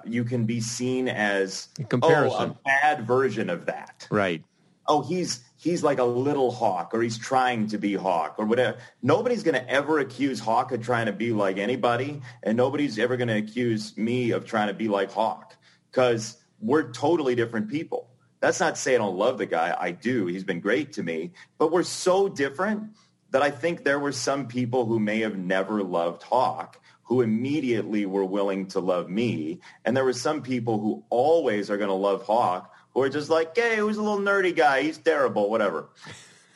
you 0.05 0.23
can 0.23 0.45
be 0.45 0.61
seen 0.61 1.07
as 1.07 1.69
oh, 2.01 2.35
a 2.37 2.55
bad 2.65 3.05
version 3.05 3.49
of 3.49 3.65
that. 3.67 4.07
Right. 4.09 4.43
Oh, 4.87 5.01
he's 5.01 5.43
he's 5.57 5.83
like 5.83 5.99
a 5.99 6.03
little 6.03 6.51
Hawk, 6.51 6.93
or 6.93 7.01
he's 7.01 7.17
trying 7.17 7.67
to 7.67 7.77
be 7.77 7.93
Hawk, 7.93 8.35
or 8.37 8.45
whatever. 8.45 8.77
Nobody's 9.01 9.43
going 9.43 9.55
to 9.55 9.69
ever 9.69 9.99
accuse 9.99 10.39
Hawk 10.39 10.71
of 10.71 10.83
trying 10.83 11.07
to 11.07 11.13
be 11.13 11.31
like 11.31 11.57
anybody, 11.57 12.21
and 12.43 12.55
nobody's 12.55 12.99
ever 12.99 13.17
going 13.17 13.29
to 13.29 13.37
accuse 13.37 13.97
me 13.97 14.31
of 14.31 14.45
trying 14.45 14.67
to 14.67 14.73
be 14.73 14.87
like 14.87 15.11
Hawk 15.11 15.55
because 15.91 16.37
we're 16.59 16.91
totally 16.91 17.35
different 17.35 17.69
people. 17.69 18.09
That's 18.39 18.59
not 18.59 18.75
to 18.75 18.81
say 18.81 18.93
I 18.93 18.99
don't 18.99 19.17
love 19.17 19.37
the 19.37 19.45
guy. 19.47 19.75
I 19.79 19.91
do. 19.91 20.27
He's 20.27 20.43
been 20.43 20.59
great 20.59 20.93
to 20.93 21.03
me, 21.03 21.31
but 21.57 21.71
we're 21.71 21.83
so 21.83 22.27
different 22.27 22.91
that 23.31 23.41
I 23.41 23.49
think 23.49 23.83
there 23.83 23.99
were 23.99 24.11
some 24.11 24.47
people 24.47 24.85
who 24.85 24.99
may 24.99 25.21
have 25.21 25.35
never 25.35 25.83
loved 25.83 26.23
Hawk 26.23 26.79
who 27.05 27.21
immediately 27.21 28.05
were 28.05 28.25
willing 28.25 28.67
to 28.67 28.79
love 28.79 29.09
me. 29.09 29.59
And 29.85 29.95
there 29.95 30.03
were 30.03 30.13
some 30.13 30.41
people 30.41 30.79
who 30.79 31.03
always 31.09 31.69
are 31.69 31.77
going 31.77 31.89
to 31.89 31.93
love 31.93 32.23
Hawk 32.23 32.73
who 32.93 33.01
are 33.01 33.09
just 33.09 33.29
like, 33.29 33.55
hey, 33.55 33.77
who's 33.77 33.97
a 33.97 34.03
little 34.03 34.19
nerdy 34.19 34.55
guy? 34.55 34.81
He's 34.81 34.97
terrible, 34.97 35.49
whatever. 35.49 35.89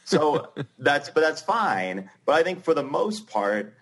So 0.05 0.51
that's, 0.79 1.09
but 1.09 1.21
that's 1.21 1.41
fine. 1.41 2.09
But 2.25 2.35
I 2.35 2.43
think 2.43 2.63
for 2.63 2.73
the 2.73 2.83
most 2.83 3.27
part, 3.27 3.75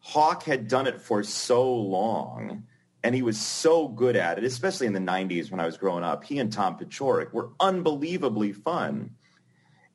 Hawk 0.00 0.42
had 0.42 0.68
done 0.68 0.86
it 0.86 1.00
for 1.00 1.22
so 1.22 1.72
long 1.72 2.64
and 3.04 3.14
he 3.14 3.22
was 3.22 3.40
so 3.40 3.86
good 3.86 4.16
at 4.16 4.38
it, 4.38 4.44
especially 4.44 4.86
in 4.86 4.92
the 4.92 5.00
90s 5.00 5.50
when 5.50 5.60
I 5.60 5.66
was 5.66 5.76
growing 5.76 6.02
up. 6.02 6.24
He 6.24 6.40
and 6.40 6.52
Tom 6.52 6.76
Paciorek 6.76 7.32
were 7.32 7.50
unbelievably 7.60 8.54
fun. 8.54 9.10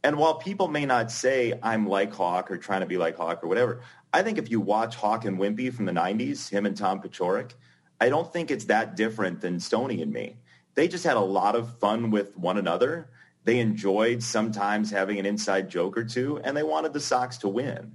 And 0.04 0.18
while 0.18 0.36
people 0.36 0.68
may 0.68 0.86
not 0.86 1.12
say 1.12 1.54
I'm 1.62 1.88
like 1.88 2.14
Hawk 2.14 2.50
or 2.52 2.58
trying 2.58 2.82
to 2.82 2.86
be 2.86 2.98
like 2.98 3.18
Hawk 3.18 3.44
or 3.44 3.48
whatever, 3.48 3.82
I 4.14 4.22
think 4.22 4.38
if 4.38 4.52
you 4.52 4.62
watch 4.62 4.96
Hawk 4.96 5.26
and 5.26 5.40
Wimpy 5.40 5.74
from 5.74 5.86
the 5.86 5.92
90s, 5.92 6.50
him 6.50 6.66
and 6.68 6.78
Tom 6.78 7.02
Paciorek, 7.02 7.52
I 8.00 8.10
don't 8.10 8.32
think 8.32 8.52
it's 8.52 8.66
that 8.66 8.96
different 8.96 9.42
than 9.42 9.60
Stony 9.60 10.02
and 10.02 10.14
me. 10.14 10.38
They 10.76 10.88
just 10.88 11.04
had 11.04 11.18
a 11.18 11.22
lot 11.22 11.56
of 11.56 11.80
fun 11.80 12.12
with 12.12 12.38
one 12.38 12.58
another. 12.58 13.10
They 13.44 13.60
enjoyed 13.60 14.22
sometimes 14.24 14.92
having 14.92 15.20
an 15.20 15.26
inside 15.26 15.70
joke 15.70 15.98
or 15.98 16.04
two, 16.04 16.40
and 16.44 16.56
they 16.56 16.64
wanted 16.64 16.94
the 16.94 17.00
Sox 17.00 17.38
to 17.40 17.48
win. 17.48 17.94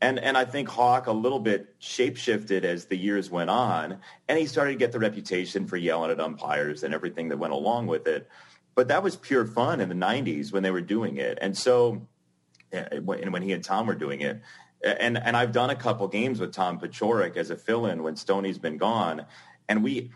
And 0.00 0.18
and 0.18 0.36
I 0.36 0.44
think 0.44 0.68
Hawk 0.68 1.06
a 1.06 1.12
little 1.12 1.40
bit 1.40 1.78
shapeshifted 1.80 2.62
as 2.62 2.84
the 2.84 2.96
years 2.96 3.30
went 3.30 3.50
on, 3.50 3.98
and 4.28 4.38
he 4.38 4.46
started 4.46 4.72
to 4.72 4.78
get 4.78 4.92
the 4.92 4.98
reputation 4.98 5.66
for 5.66 5.76
yelling 5.76 6.10
at 6.10 6.20
umpires 6.20 6.82
and 6.82 6.94
everything 6.94 7.28
that 7.28 7.38
went 7.38 7.52
along 7.52 7.88
with 7.88 8.06
it. 8.06 8.28
But 8.74 8.88
that 8.88 9.02
was 9.02 9.16
pure 9.16 9.44
fun 9.44 9.80
in 9.80 9.88
the 9.88 9.94
90s 9.96 10.52
when 10.52 10.62
they 10.62 10.70
were 10.70 10.80
doing 10.80 11.16
it. 11.16 11.38
And 11.40 11.56
so 11.56 12.06
eh, 12.72 12.98
when, 13.00 13.32
when 13.32 13.42
he 13.42 13.52
and 13.52 13.64
Tom 13.64 13.86
were 13.86 13.96
doing 13.96 14.20
it. 14.20 14.40
And, 14.84 15.18
and 15.18 15.36
I've 15.36 15.52
done 15.52 15.70
a 15.70 15.76
couple 15.76 16.06
games 16.08 16.40
with 16.40 16.52
Tom 16.52 16.78
Paciorek 16.78 17.36
as 17.36 17.50
a 17.50 17.56
fill-in 17.56 18.02
when 18.02 18.16
Stoney's 18.16 18.58
been 18.58 18.76
gone. 18.76 19.26
And 19.68 19.82
we, 19.82 20.10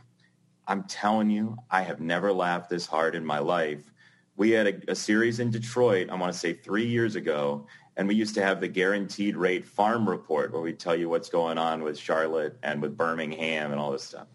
I'm 0.67 0.85
telling 0.85 1.31
you, 1.31 1.57
I 1.71 1.83
have 1.83 2.01
never 2.01 2.33
laughed 2.33 2.71
this 2.71 2.87
hard 2.87 3.15
in 3.15 3.25
my 3.25 3.39
life. 3.39 3.93
We 4.37 4.51
had 4.51 4.67
a, 4.67 4.93
a 4.93 4.95
series 4.95 5.41
in 5.41 5.51
Detroit, 5.51 6.11
I 6.11 6.15
want 6.15 6.33
to 6.33 6.39
say 6.39 6.53
three 6.53 6.87
years 6.87 7.17
ago, 7.17 7.67
and 7.97 8.09
we 8.09 8.15
used 8.15 8.35
to 8.37 8.43
have 8.43 8.61
the 8.61 8.69
guaranteed 8.69 9.37
rate 9.37 9.67
farm 9.67 10.09
report 10.09 10.53
where 10.53 10.63
we 10.63 10.73
tell 10.73 10.97
you 10.97 11.09
what's 11.09 11.29
going 11.29 11.59
on 11.59 11.83
with 11.83 11.99
Charlotte 11.99 12.57
and 12.63 12.81
with 12.81 12.97
Birmingham 12.97 13.73
and 13.73 13.81
all 13.81 13.91
this 13.91 14.05
stuff. 14.05 14.29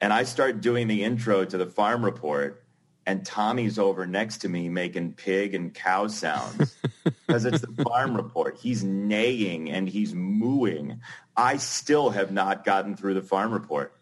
And 0.00 0.12
I 0.12 0.22
start 0.22 0.60
doing 0.60 0.88
the 0.88 1.04
intro 1.04 1.44
to 1.44 1.58
the 1.58 1.66
farm 1.66 2.04
report 2.04 2.61
and 3.06 3.24
Tommy's 3.24 3.78
over 3.78 4.06
next 4.06 4.38
to 4.38 4.48
me 4.48 4.68
making 4.68 5.14
pig 5.14 5.54
and 5.54 5.74
cow 5.74 6.06
sounds 6.06 6.76
because 7.04 7.44
it's 7.44 7.60
the 7.60 7.84
farm 7.84 8.16
report. 8.16 8.58
He's 8.60 8.84
neighing 8.84 9.70
and 9.70 9.88
he's 9.88 10.14
mooing. 10.14 11.00
I 11.36 11.56
still 11.56 12.10
have 12.10 12.30
not 12.30 12.64
gotten 12.64 12.96
through 12.96 13.14
the 13.14 13.22
farm 13.22 13.52
report. 13.52 13.94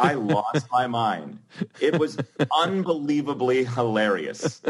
I 0.00 0.14
lost 0.14 0.66
my 0.72 0.86
mind. 0.86 1.38
It 1.80 1.98
was 1.98 2.16
unbelievably 2.56 3.64
hilarious. 3.64 4.62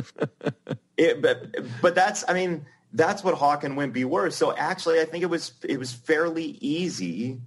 It, 0.96 1.22
but, 1.22 1.54
but 1.80 1.94
that's, 1.94 2.24
I 2.28 2.34
mean, 2.34 2.66
that's 2.92 3.22
what 3.22 3.34
Hawk 3.34 3.64
and 3.64 3.76
Wimpy 3.76 4.04
were. 4.04 4.30
So 4.30 4.54
actually, 4.56 5.00
I 5.00 5.04
think 5.04 5.22
it 5.22 5.30
was 5.30 5.52
it 5.62 5.78
was 5.78 5.92
fairly 5.92 6.56
easy 6.60 7.40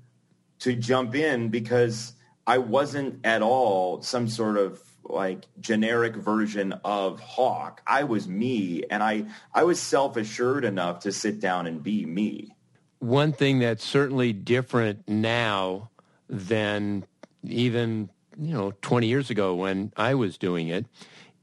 to 0.60 0.76
jump 0.76 1.16
in 1.16 1.50
because 1.50 2.14
I 2.46 2.60
wasn't 2.60 3.26
at 3.26 3.42
all 3.42 4.02
some 4.02 4.28
sort 4.28 4.58
of 4.58 4.82
like 5.10 5.46
generic 5.60 6.16
version 6.16 6.74
of 6.84 7.20
Hawk. 7.20 7.82
I 7.86 8.04
was 8.04 8.28
me 8.28 8.84
and 8.90 9.04
I 9.04 9.26
I 9.54 9.64
was 9.64 9.80
self-assured 9.80 10.66
enough 10.66 11.00
to 11.02 11.12
sit 11.12 11.40
down 11.40 11.68
and 11.68 11.84
be 11.84 12.06
me. 12.06 12.56
One 13.00 13.32
thing 13.32 13.60
that's 13.60 13.84
certainly 13.84 14.34
different 14.34 15.08
now 15.08 15.90
than 16.28 17.06
even, 17.44 18.10
you 18.38 18.54
know, 18.54 18.72
20 18.82 19.08
years 19.08 19.30
ago 19.30 19.56
when 19.56 19.94
I 19.96 20.16
was 20.16 20.38
doing 20.38 20.68
it 20.68 20.86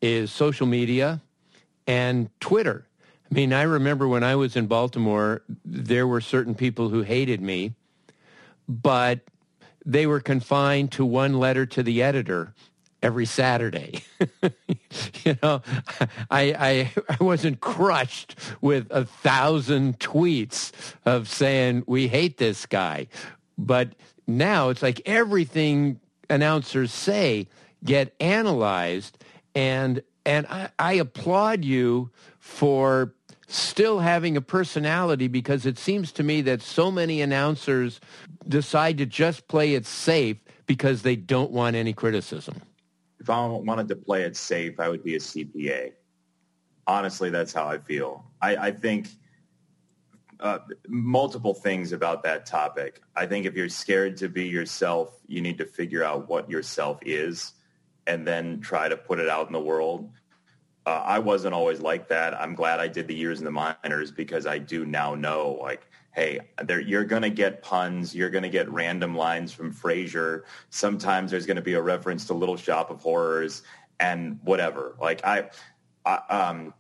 is 0.03 0.31
social 0.31 0.67
media 0.67 1.23
and 1.87 2.29
Twitter. 2.41 2.87
I 3.31 3.35
mean, 3.35 3.53
I 3.53 3.63
remember 3.63 4.07
when 4.07 4.23
I 4.23 4.37
was 4.37 4.55
in 4.55 4.67
Baltimore, 4.67 5.43
there 5.65 6.07
were 6.07 6.21
certain 6.21 6.55
people 6.55 6.91
who 6.91 7.03
hated 7.03 7.41
me, 7.41 7.75
but 8.69 9.21
they 9.85 10.07
were 10.07 10.21
confined 10.21 10.93
to 10.93 11.05
one 11.05 11.39
letter 11.39 11.67
to 11.67 11.83
the 11.83 12.03
editor 12.03 12.55
every 13.07 13.25
Saturday. 13.25 14.03
you 15.25 15.39
know, 15.41 15.63
I, 16.29 16.43
I, 16.59 16.93
I 17.09 17.23
wasn't 17.23 17.61
crushed 17.61 18.35
with 18.61 18.89
a 18.91 19.05
thousand 19.05 20.01
tweets 20.01 20.73
of 21.05 21.29
saying 21.29 21.85
we 21.87 22.09
hate 22.09 22.39
this 22.39 22.67
guy. 22.67 23.07
But 23.57 23.95
now 24.27 24.71
it's 24.71 24.83
like 24.83 25.01
everything 25.07 26.01
announcers 26.29 26.93
say 26.93 27.47
get 27.85 28.13
analyzed 28.19 29.17
and 29.55 30.03
and 30.25 30.45
I, 30.49 30.71
I 30.77 30.93
applaud 30.95 31.65
you 31.65 32.11
for 32.41 33.15
still 33.47 34.01
having 34.01 34.37
a 34.37 34.41
personality 34.41 35.29
because 35.29 35.65
it 35.65 35.79
seems 35.79 36.11
to 36.11 36.25
me 36.25 36.41
that 36.43 36.61
so 36.61 36.91
many 36.91 37.23
announcers 37.23 38.01
decide 38.49 38.99
to 38.99 39.07
just 39.07 39.47
play 39.47 39.75
it 39.75 39.87
safe 39.87 40.39
because 40.67 41.03
they 41.03 41.15
don't 41.15 41.53
want 41.53 41.77
any 41.77 41.93
criticism. 41.93 42.61
If 43.27 43.31
I 43.31 43.45
wanted 43.45 43.89
to 43.89 43.97
play 43.97 44.23
it 44.23 44.37
safe, 44.37 44.79
I 44.79 44.89
would 44.89 45.03
be 45.03 45.17
a 45.17 45.19
CPA. 45.19 45.95
Honestly, 46.87 47.29
that's 47.29 47.53
how 47.53 47.67
I 47.67 47.77
feel. 47.77 48.25
I, 48.41 48.57
I 48.57 48.71
think 48.71 49.09
uh, 50.39 50.61
multiple 50.87 51.53
things 51.53 51.91
about 51.91 52.23
that 52.23 52.47
topic. 52.47 53.03
I 53.17 53.27
think 53.27 53.45
if 53.45 53.57
you're 53.57 53.69
scared 53.69 54.17
to 54.19 54.29
be 54.29 54.47
yourself, 54.47 55.19
you 55.27 55.41
need 55.41 55.59
to 55.59 55.67
figure 55.67 56.05
out 56.05 56.29
what 56.29 56.49
yourself 56.49 57.01
is 57.03 57.55
and 58.07 58.25
then 58.25 58.61
try 58.61 58.89
to 58.89 58.97
put 58.97 59.19
it 59.19 59.29
out 59.29 59.49
in 59.49 59.53
the 59.53 59.61
world. 59.61 60.09
Uh, 60.87 61.03
I 61.05 61.19
wasn't 61.19 61.53
always 61.53 61.81
like 61.81 62.07
that. 62.07 62.41
I'm 62.41 62.55
glad 62.55 62.79
I 62.79 62.87
did 62.87 63.09
the 63.09 63.17
years 63.17 63.41
in 63.41 63.45
the 63.45 63.51
minors 63.51 64.13
because 64.13 64.47
I 64.47 64.59
do 64.59 64.87
now 64.87 65.17
know 65.17 65.59
like, 65.61 65.86
hey, 66.17 66.41
you're 66.87 67.05
going 67.05 67.21
to 67.21 67.31
get 67.31 67.63
puns. 67.63 68.15
You're 68.15 68.31
going 68.31 68.43
to 68.43 68.49
get 68.49 68.71
random 68.71 69.15
lines 69.15 69.53
from 69.53 69.73
Frasier. 69.73 70.45
Sometimes 70.71 71.31
there's 71.31 71.45
going 71.45 71.59
to 71.59 71.63
be 71.63 71.75
a 71.75 71.83
reference 71.83 72.25
to 72.27 72.35
Little 72.35 72.57
Shop 72.57 72.91
of 72.91 73.03
Horrors 73.03 73.63
and 74.01 74.41
whatever. 74.43 74.97
Like 74.99 75.23
I, 75.25 75.51
I 76.07 76.15
um, 76.31 76.73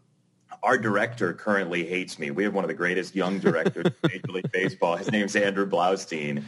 our 0.63 0.79
director 0.79 1.35
currently 1.35 1.87
hates 1.87 2.19
me. 2.19 2.31
We 2.31 2.45
have 2.45 2.55
one 2.55 2.65
of 2.65 2.69
the 2.69 2.75
greatest 2.75 3.15
young 3.15 3.39
directors 3.39 3.85
in 3.85 4.11
Major 4.11 4.33
League 4.33 4.51
Baseball. 4.53 4.97
His 4.97 5.13
name's 5.13 5.37
Andrew 5.37 5.69
Blaustein 5.69 6.43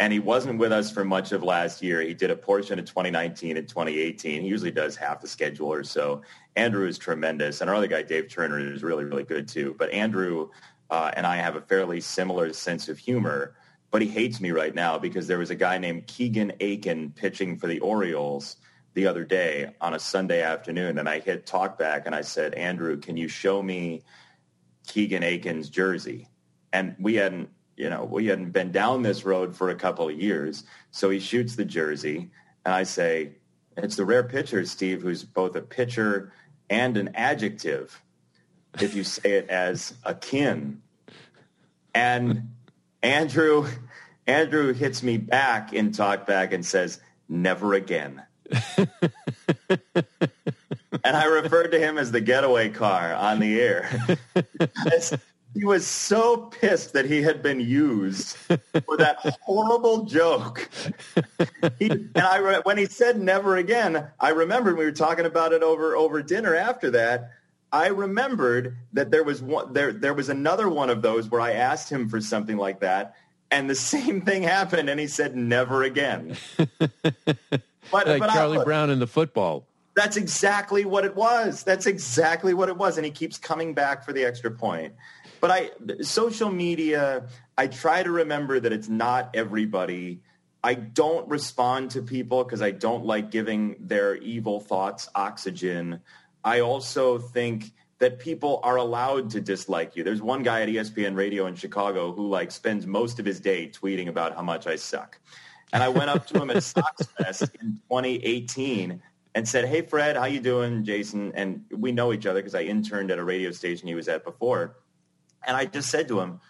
and 0.00 0.12
he 0.12 0.18
wasn't 0.18 0.58
with 0.58 0.72
us 0.72 0.90
for 0.90 1.04
much 1.04 1.32
of 1.32 1.42
last 1.42 1.82
year. 1.82 2.00
He 2.00 2.14
did 2.14 2.30
a 2.30 2.36
portion 2.36 2.78
of 2.78 2.84
2019 2.84 3.56
and 3.56 3.68
2018. 3.68 4.42
He 4.42 4.48
usually 4.48 4.72
does 4.72 4.96
half 4.96 5.20
the 5.20 5.28
schedule 5.28 5.72
or 5.72 5.84
so. 5.84 6.22
Andrew 6.56 6.86
is 6.86 6.98
tremendous, 6.98 7.60
and 7.60 7.70
our 7.70 7.76
other 7.76 7.86
guy, 7.86 8.02
Dave 8.02 8.28
Turner, 8.28 8.58
is 8.58 8.82
really, 8.82 9.04
really 9.04 9.22
good 9.22 9.46
too. 9.46 9.76
But 9.78 9.92
Andrew 9.92 10.50
uh, 10.94 11.10
and 11.16 11.26
I 11.26 11.36
have 11.36 11.56
a 11.56 11.60
fairly 11.60 12.00
similar 12.00 12.52
sense 12.52 12.88
of 12.88 12.98
humor, 12.98 13.56
but 13.90 14.00
he 14.00 14.06
hates 14.06 14.40
me 14.40 14.52
right 14.52 14.72
now 14.72 14.96
because 14.96 15.26
there 15.26 15.40
was 15.40 15.50
a 15.50 15.56
guy 15.56 15.76
named 15.78 16.06
Keegan 16.06 16.52
Akin 16.60 17.10
pitching 17.10 17.58
for 17.58 17.66
the 17.66 17.80
Orioles 17.80 18.56
the 18.94 19.08
other 19.08 19.24
day 19.24 19.74
on 19.80 19.94
a 19.94 19.98
Sunday 19.98 20.40
afternoon, 20.40 20.98
and 20.98 21.08
I 21.08 21.18
hit 21.18 21.46
talkback 21.46 22.06
and 22.06 22.14
I 22.14 22.20
said, 22.20 22.54
Andrew, 22.54 22.96
can 22.96 23.16
you 23.16 23.26
show 23.26 23.60
me 23.60 24.02
Keegan 24.86 25.24
Akin's 25.24 25.68
jersey? 25.68 26.28
And 26.72 26.94
we 27.00 27.16
hadn't 27.16 27.50
you 27.76 27.90
know, 27.90 28.04
we 28.04 28.26
hadn't 28.26 28.52
been 28.52 28.70
down 28.70 29.02
this 29.02 29.24
road 29.24 29.56
for 29.56 29.70
a 29.70 29.74
couple 29.74 30.08
of 30.08 30.16
years. 30.16 30.62
So 30.92 31.10
he 31.10 31.18
shoots 31.18 31.56
the 31.56 31.64
jersey, 31.64 32.30
and 32.64 32.72
I 32.72 32.84
say, 32.84 33.32
it's 33.76 33.96
the 33.96 34.04
rare 34.04 34.22
pitcher, 34.22 34.64
Steve, 34.64 35.02
who's 35.02 35.24
both 35.24 35.56
a 35.56 35.60
pitcher 35.60 36.32
and 36.70 36.96
an 36.96 37.10
adjective, 37.16 38.00
if 38.80 38.94
you 38.94 39.02
say 39.02 39.32
it 39.32 39.48
as 39.48 39.94
akin. 40.04 40.82
And 41.94 42.50
Andrew, 43.02 43.68
Andrew 44.26 44.72
hits 44.72 45.02
me 45.02 45.18
back 45.18 45.72
in 45.72 45.92
talkback 45.92 46.52
and 46.52 46.64
says, 46.64 47.00
never 47.28 47.74
again. 47.74 48.22
and 48.78 48.88
I 51.04 51.24
referred 51.24 51.68
to 51.68 51.78
him 51.78 51.96
as 51.96 52.12
the 52.12 52.20
getaway 52.20 52.68
car 52.68 53.14
on 53.14 53.40
the 53.40 53.60
air 53.60 54.18
he 55.54 55.64
was 55.64 55.86
so 55.86 56.36
pissed 56.36 56.92
that 56.94 57.04
he 57.04 57.22
had 57.22 57.42
been 57.42 57.60
used 57.60 58.36
for 58.36 58.96
that 58.98 59.18
horrible 59.42 60.04
joke. 60.04 60.68
He, 61.78 61.90
and 61.90 62.18
I, 62.18 62.60
when 62.64 62.76
he 62.76 62.86
said 62.86 63.20
never 63.20 63.56
again, 63.56 64.08
I 64.18 64.30
remembered 64.30 64.76
we 64.76 64.84
were 64.84 64.92
talking 64.92 65.26
about 65.26 65.52
it 65.52 65.62
over 65.62 65.96
over 65.96 66.22
dinner 66.22 66.54
after 66.54 66.90
that. 66.90 67.30
I 67.74 67.88
remembered 67.88 68.76
that 68.92 69.10
there 69.10 69.24
was 69.24 69.42
one, 69.42 69.72
there 69.72 69.92
there 69.92 70.14
was 70.14 70.28
another 70.28 70.68
one 70.68 70.90
of 70.90 71.02
those 71.02 71.28
where 71.28 71.40
I 71.40 71.54
asked 71.54 71.90
him 71.90 72.08
for 72.08 72.20
something 72.20 72.56
like 72.56 72.78
that, 72.80 73.16
and 73.50 73.68
the 73.68 73.74
same 73.94 74.20
thing 74.20 74.44
happened, 74.44 74.88
and 74.88 75.00
he 75.00 75.08
said 75.08 75.36
never 75.36 75.82
again. 75.82 76.36
But, 77.90 78.08
like 78.08 78.20
but 78.20 78.30
Charlie 78.30 78.58
I, 78.58 78.64
Brown 78.64 78.88
in 78.88 78.98
the 78.98 79.06
football. 79.06 79.66
That's 79.94 80.16
exactly 80.16 80.86
what 80.86 81.04
it 81.04 81.14
was. 81.14 81.62
That's 81.62 81.84
exactly 81.84 82.54
what 82.54 82.70
it 82.70 82.78
was, 82.78 82.96
and 82.96 83.04
he 83.04 83.10
keeps 83.10 83.36
coming 83.36 83.74
back 83.74 84.06
for 84.06 84.14
the 84.14 84.24
extra 84.24 84.50
point. 84.50 84.94
But 85.38 85.50
I, 85.50 85.70
social 86.00 86.50
media, 86.50 87.28
I 87.58 87.66
try 87.66 88.02
to 88.02 88.10
remember 88.10 88.58
that 88.58 88.72
it's 88.72 88.88
not 88.88 89.30
everybody. 89.34 90.22
I 90.64 90.72
don't 90.72 91.28
respond 91.28 91.90
to 91.90 92.02
people 92.02 92.42
because 92.42 92.62
I 92.62 92.70
don't 92.70 93.04
like 93.04 93.30
giving 93.30 93.76
their 93.78 94.16
evil 94.16 94.60
thoughts 94.60 95.10
oxygen. 95.14 96.00
I 96.44 96.60
also 96.60 97.18
think 97.18 97.72
that 97.98 98.18
people 98.18 98.60
are 98.62 98.76
allowed 98.76 99.30
to 99.30 99.40
dislike 99.40 99.96
you. 99.96 100.04
There's 100.04 100.20
one 100.20 100.42
guy 100.42 100.62
at 100.62 100.68
ESPN 100.68 101.16
Radio 101.16 101.46
in 101.46 101.54
Chicago 101.54 102.12
who 102.12 102.28
like 102.28 102.50
spends 102.50 102.86
most 102.86 103.18
of 103.18 103.24
his 103.24 103.40
day 103.40 103.68
tweeting 103.68 104.08
about 104.08 104.34
how 104.34 104.42
much 104.42 104.66
I 104.66 104.76
suck. 104.76 105.18
And 105.72 105.82
I 105.82 105.88
went 105.88 106.10
up 106.10 106.26
to 106.28 106.40
him 106.40 106.50
at 106.50 106.62
Sox 106.62 107.06
Fest 107.18 107.50
in 107.60 107.80
2018 107.88 109.00
and 109.34 109.48
said, 109.48 109.64
"Hey 109.64 109.82
Fred, 109.82 110.16
how 110.16 110.26
you 110.26 110.40
doing, 110.40 110.84
Jason?" 110.84 111.32
And 111.34 111.64
we 111.70 111.92
know 111.92 112.12
each 112.12 112.26
other 112.26 112.40
because 112.40 112.54
I 112.54 112.62
interned 112.62 113.10
at 113.10 113.18
a 113.18 113.24
radio 113.24 113.50
station 113.50 113.88
he 113.88 113.94
was 113.94 114.08
at 114.08 114.24
before. 114.24 114.76
And 115.46 115.56
I 115.56 115.66
just 115.66 115.90
said 115.90 116.08
to 116.08 116.20
him, 116.20 116.40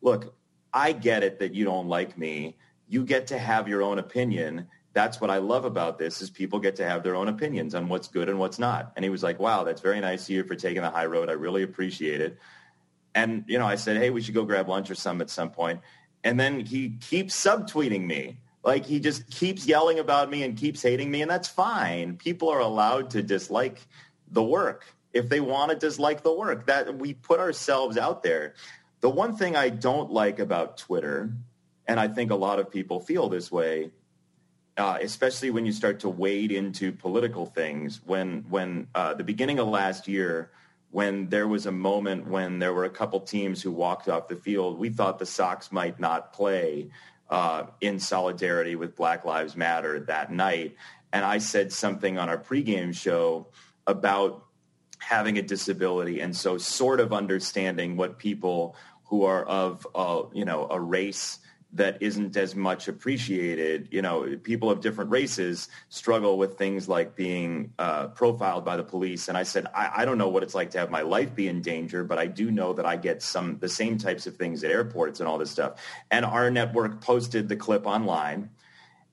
look, 0.00 0.34
I 0.72 0.92
get 0.92 1.22
it 1.22 1.38
that 1.38 1.54
you 1.54 1.64
don't 1.64 1.88
like 1.88 2.16
me. 2.18 2.56
You 2.88 3.04
get 3.04 3.26
to 3.28 3.38
have 3.38 3.68
your 3.68 3.82
own 3.82 3.98
opinion. 3.98 4.66
That's 4.98 5.20
what 5.20 5.30
I 5.30 5.38
love 5.38 5.64
about 5.64 5.96
this 5.96 6.20
is 6.20 6.28
people 6.28 6.58
get 6.58 6.74
to 6.76 6.84
have 6.84 7.04
their 7.04 7.14
own 7.14 7.28
opinions 7.28 7.72
on 7.76 7.88
what's 7.88 8.08
good 8.08 8.28
and 8.28 8.36
what's 8.36 8.58
not. 8.58 8.94
And 8.96 9.04
he 9.04 9.10
was 9.10 9.22
like, 9.22 9.38
wow, 9.38 9.62
that's 9.62 9.80
very 9.80 10.00
nice 10.00 10.24
of 10.24 10.30
you 10.30 10.42
for 10.42 10.56
taking 10.56 10.82
the 10.82 10.90
high 10.90 11.06
road. 11.06 11.28
I 11.30 11.34
really 11.34 11.62
appreciate 11.62 12.20
it. 12.20 12.36
And, 13.14 13.44
you 13.46 13.60
know, 13.60 13.64
I 13.64 13.76
said, 13.76 13.96
hey, 13.96 14.10
we 14.10 14.20
should 14.20 14.34
go 14.34 14.44
grab 14.44 14.68
lunch 14.68 14.90
or 14.90 14.96
something 14.96 15.22
at 15.22 15.30
some 15.30 15.50
point. 15.50 15.82
And 16.24 16.40
then 16.40 16.66
he 16.66 16.96
keeps 17.00 17.40
subtweeting 17.40 18.06
me. 18.06 18.38
Like 18.64 18.86
he 18.86 18.98
just 18.98 19.30
keeps 19.30 19.68
yelling 19.68 20.00
about 20.00 20.30
me 20.30 20.42
and 20.42 20.58
keeps 20.58 20.82
hating 20.82 21.12
me. 21.12 21.22
And 21.22 21.30
that's 21.30 21.46
fine. 21.46 22.16
People 22.16 22.48
are 22.48 22.58
allowed 22.58 23.10
to 23.10 23.22
dislike 23.22 23.78
the 24.28 24.42
work 24.42 24.84
if 25.12 25.28
they 25.28 25.38
want 25.38 25.70
to 25.70 25.76
dislike 25.76 26.24
the 26.24 26.34
work. 26.34 26.66
That 26.66 26.98
we 26.98 27.14
put 27.14 27.38
ourselves 27.38 27.96
out 27.96 28.24
there. 28.24 28.54
The 28.98 29.10
one 29.10 29.36
thing 29.36 29.54
I 29.54 29.68
don't 29.68 30.10
like 30.10 30.40
about 30.40 30.76
Twitter, 30.76 31.32
and 31.86 32.00
I 32.00 32.08
think 32.08 32.32
a 32.32 32.34
lot 32.34 32.58
of 32.58 32.68
people 32.72 32.98
feel 32.98 33.28
this 33.28 33.52
way, 33.52 33.92
uh, 34.78 34.96
especially 35.02 35.50
when 35.50 35.66
you 35.66 35.72
start 35.72 36.00
to 36.00 36.08
wade 36.08 36.52
into 36.52 36.92
political 36.92 37.44
things. 37.44 38.00
When 38.06 38.44
when 38.48 38.86
uh, 38.94 39.14
the 39.14 39.24
beginning 39.24 39.58
of 39.58 39.66
last 39.66 40.06
year, 40.06 40.50
when 40.90 41.28
there 41.28 41.48
was 41.48 41.66
a 41.66 41.72
moment 41.72 42.28
when 42.28 42.60
there 42.60 42.72
were 42.72 42.84
a 42.84 42.90
couple 42.90 43.20
teams 43.20 43.60
who 43.60 43.72
walked 43.72 44.08
off 44.08 44.28
the 44.28 44.36
field, 44.36 44.78
we 44.78 44.88
thought 44.88 45.18
the 45.18 45.26
Sox 45.26 45.72
might 45.72 45.98
not 45.98 46.32
play 46.32 46.90
uh, 47.28 47.64
in 47.80 47.98
solidarity 47.98 48.76
with 48.76 48.96
Black 48.96 49.24
Lives 49.24 49.56
Matter 49.56 50.00
that 50.00 50.32
night. 50.32 50.76
And 51.12 51.24
I 51.24 51.38
said 51.38 51.72
something 51.72 52.16
on 52.16 52.28
our 52.28 52.38
pregame 52.38 52.94
show 52.94 53.48
about 53.86 54.44
having 54.98 55.38
a 55.38 55.42
disability 55.42 56.20
and 56.20 56.36
so 56.36 56.56
sort 56.56 57.00
of 57.00 57.12
understanding 57.12 57.96
what 57.96 58.18
people 58.18 58.76
who 59.04 59.24
are 59.24 59.44
of 59.44 59.86
uh, 59.94 60.22
you 60.32 60.44
know 60.44 60.68
a 60.70 60.80
race 60.80 61.40
that 61.72 61.98
isn't 62.00 62.36
as 62.36 62.56
much 62.56 62.88
appreciated. 62.88 63.88
You 63.90 64.00
know, 64.00 64.36
people 64.42 64.70
of 64.70 64.80
different 64.80 65.10
races 65.10 65.68
struggle 65.90 66.38
with 66.38 66.56
things 66.56 66.88
like 66.88 67.14
being 67.14 67.72
uh, 67.78 68.08
profiled 68.08 68.64
by 68.64 68.76
the 68.76 68.82
police. 68.82 69.28
And 69.28 69.36
I 69.36 69.42
said, 69.42 69.66
I, 69.74 69.90
I, 69.98 70.04
don't 70.06 70.16
know 70.16 70.30
what 70.30 70.42
it's 70.42 70.54
like 70.54 70.70
to 70.70 70.78
have 70.78 70.90
my 70.90 71.02
life 71.02 71.34
be 71.34 71.46
in 71.46 71.60
danger, 71.60 72.04
but 72.04 72.18
I 72.18 72.26
do 72.26 72.50
know 72.50 72.72
that 72.72 72.86
I 72.86 72.96
get 72.96 73.22
some 73.22 73.58
the 73.58 73.68
same 73.68 73.98
types 73.98 74.26
of 74.26 74.36
things 74.36 74.64
at 74.64 74.70
airports 74.70 75.20
and 75.20 75.28
all 75.28 75.36
this 75.36 75.50
stuff. 75.50 75.82
And 76.10 76.24
our 76.24 76.50
network 76.50 77.02
posted 77.02 77.48
the 77.48 77.56
clip 77.56 77.86
online. 77.86 78.50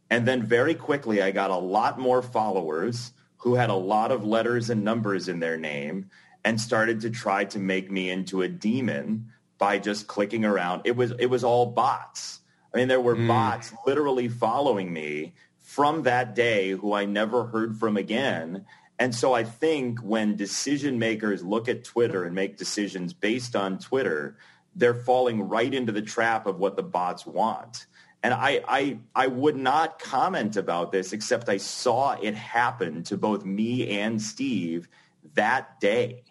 And 0.10 0.26
then 0.26 0.44
very 0.44 0.76
quickly, 0.76 1.22
I 1.22 1.32
got 1.32 1.50
a 1.50 1.58
lot 1.58 2.00
more 2.00 2.22
followers 2.22 3.12
who 3.38 3.56
had 3.56 3.70
a 3.70 3.76
lot 3.76 4.12
of 4.12 4.26
letters 4.26 4.70
and 4.70 4.84
numbers 4.84 5.28
in 5.28 5.40
their 5.40 5.58
name 5.58 6.10
and 6.46 6.62
started 6.62 7.02
to 7.02 7.10
try 7.10 7.44
to 7.46 7.60
make 7.60 7.92
me 7.92 8.10
into 8.10 8.44
a 8.44 8.48
demon 8.48 9.32
by 9.58 9.78
just 9.78 10.08
clicking 10.08 10.46
around. 10.46 10.82
It 10.86 10.96
was 10.96 11.12
it 11.20 11.26
was 11.26 11.44
all 11.44 11.66
bots. 11.66 12.40
I 12.76 12.80
mean, 12.80 12.90
there 12.90 13.00
were 13.00 13.16
mm. 13.16 13.28
bots 13.28 13.74
literally 13.88 14.28
following 14.28 14.92
me 14.92 15.34
from 15.60 16.04
that 16.04 16.36
day 16.36 16.72
who 16.72 16.92
I 16.92 17.06
never 17.06 17.46
heard 17.46 17.78
from 17.78 17.96
again. 17.96 18.66
And 19.00 19.16
so 19.16 19.34
I 19.34 19.46
think 19.46 20.00
when 20.00 20.36
decision 20.36 21.00
makers 21.00 21.42
look 21.42 21.70
at 21.70 21.86
Twitter 21.86 22.26
and 22.26 22.36
make 22.36 22.58
decisions 22.58 23.14
based 23.14 23.56
on 23.56 23.80
Twitter, 23.80 24.36
they're 24.76 24.94
falling 24.94 25.48
right 25.48 25.74
into 25.74 25.94
the 25.94 26.02
trap 26.02 26.48
of 26.48 26.60
what 26.60 26.76
the 26.76 26.84
bots 26.84 27.26
want. 27.26 27.88
And 28.22 28.34
I, 28.34 28.62
I, 28.68 28.98
I 29.16 29.28
would 29.28 29.56
not 29.56 29.98
comment 29.98 30.58
about 30.58 30.92
this 30.92 31.14
except 31.14 31.48
I 31.48 31.58
saw 31.58 32.18
it 32.22 32.36
happen 32.36 33.04
to 33.04 33.16
both 33.16 33.46
me 33.46 34.00
and 34.00 34.22
Steve 34.22 34.90
that 35.36 35.80
day. 35.80 36.24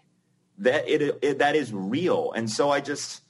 That 0.59 0.87
it, 0.87 1.19
it 1.23 1.39
that 1.39 1.57
is 1.57 1.73
real. 1.73 2.33
And 2.33 2.51
so 2.51 2.71
I 2.71 2.81
just 2.81 3.24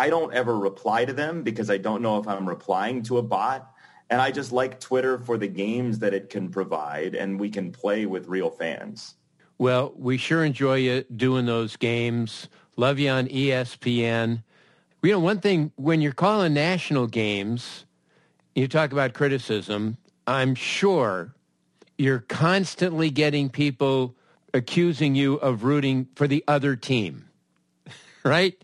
I 0.00 0.08
don't 0.08 0.32
ever 0.32 0.58
reply 0.58 1.04
to 1.04 1.12
them 1.12 1.42
because 1.42 1.68
I 1.68 1.76
don't 1.76 2.00
know 2.00 2.18
if 2.18 2.26
I'm 2.26 2.48
replying 2.48 3.02
to 3.02 3.18
a 3.18 3.22
bot. 3.22 3.70
And 4.08 4.18
I 4.18 4.30
just 4.30 4.50
like 4.50 4.80
Twitter 4.80 5.18
for 5.18 5.36
the 5.36 5.46
games 5.46 5.98
that 5.98 6.14
it 6.14 6.30
can 6.30 6.48
provide 6.48 7.14
and 7.14 7.38
we 7.38 7.50
can 7.50 7.70
play 7.70 8.06
with 8.06 8.26
real 8.26 8.48
fans. 8.48 9.16
Well, 9.58 9.92
we 9.94 10.16
sure 10.16 10.42
enjoy 10.42 10.76
you 10.76 11.04
doing 11.14 11.44
those 11.44 11.76
games. 11.76 12.48
Love 12.78 12.98
you 12.98 13.10
on 13.10 13.28
ESPN. 13.28 14.42
You 15.02 15.12
know, 15.12 15.20
one 15.20 15.40
thing 15.40 15.70
when 15.76 16.00
you're 16.00 16.12
calling 16.12 16.54
national 16.54 17.06
games, 17.06 17.84
you 18.54 18.68
talk 18.68 18.92
about 18.92 19.12
criticism. 19.12 19.98
I'm 20.26 20.54
sure 20.54 21.34
you're 21.98 22.20
constantly 22.20 23.10
getting 23.10 23.50
people 23.50 24.16
accusing 24.54 25.14
you 25.14 25.34
of 25.34 25.62
rooting 25.62 26.08
for 26.14 26.26
the 26.26 26.42
other 26.48 26.74
team, 26.74 27.29
right? 28.24 28.62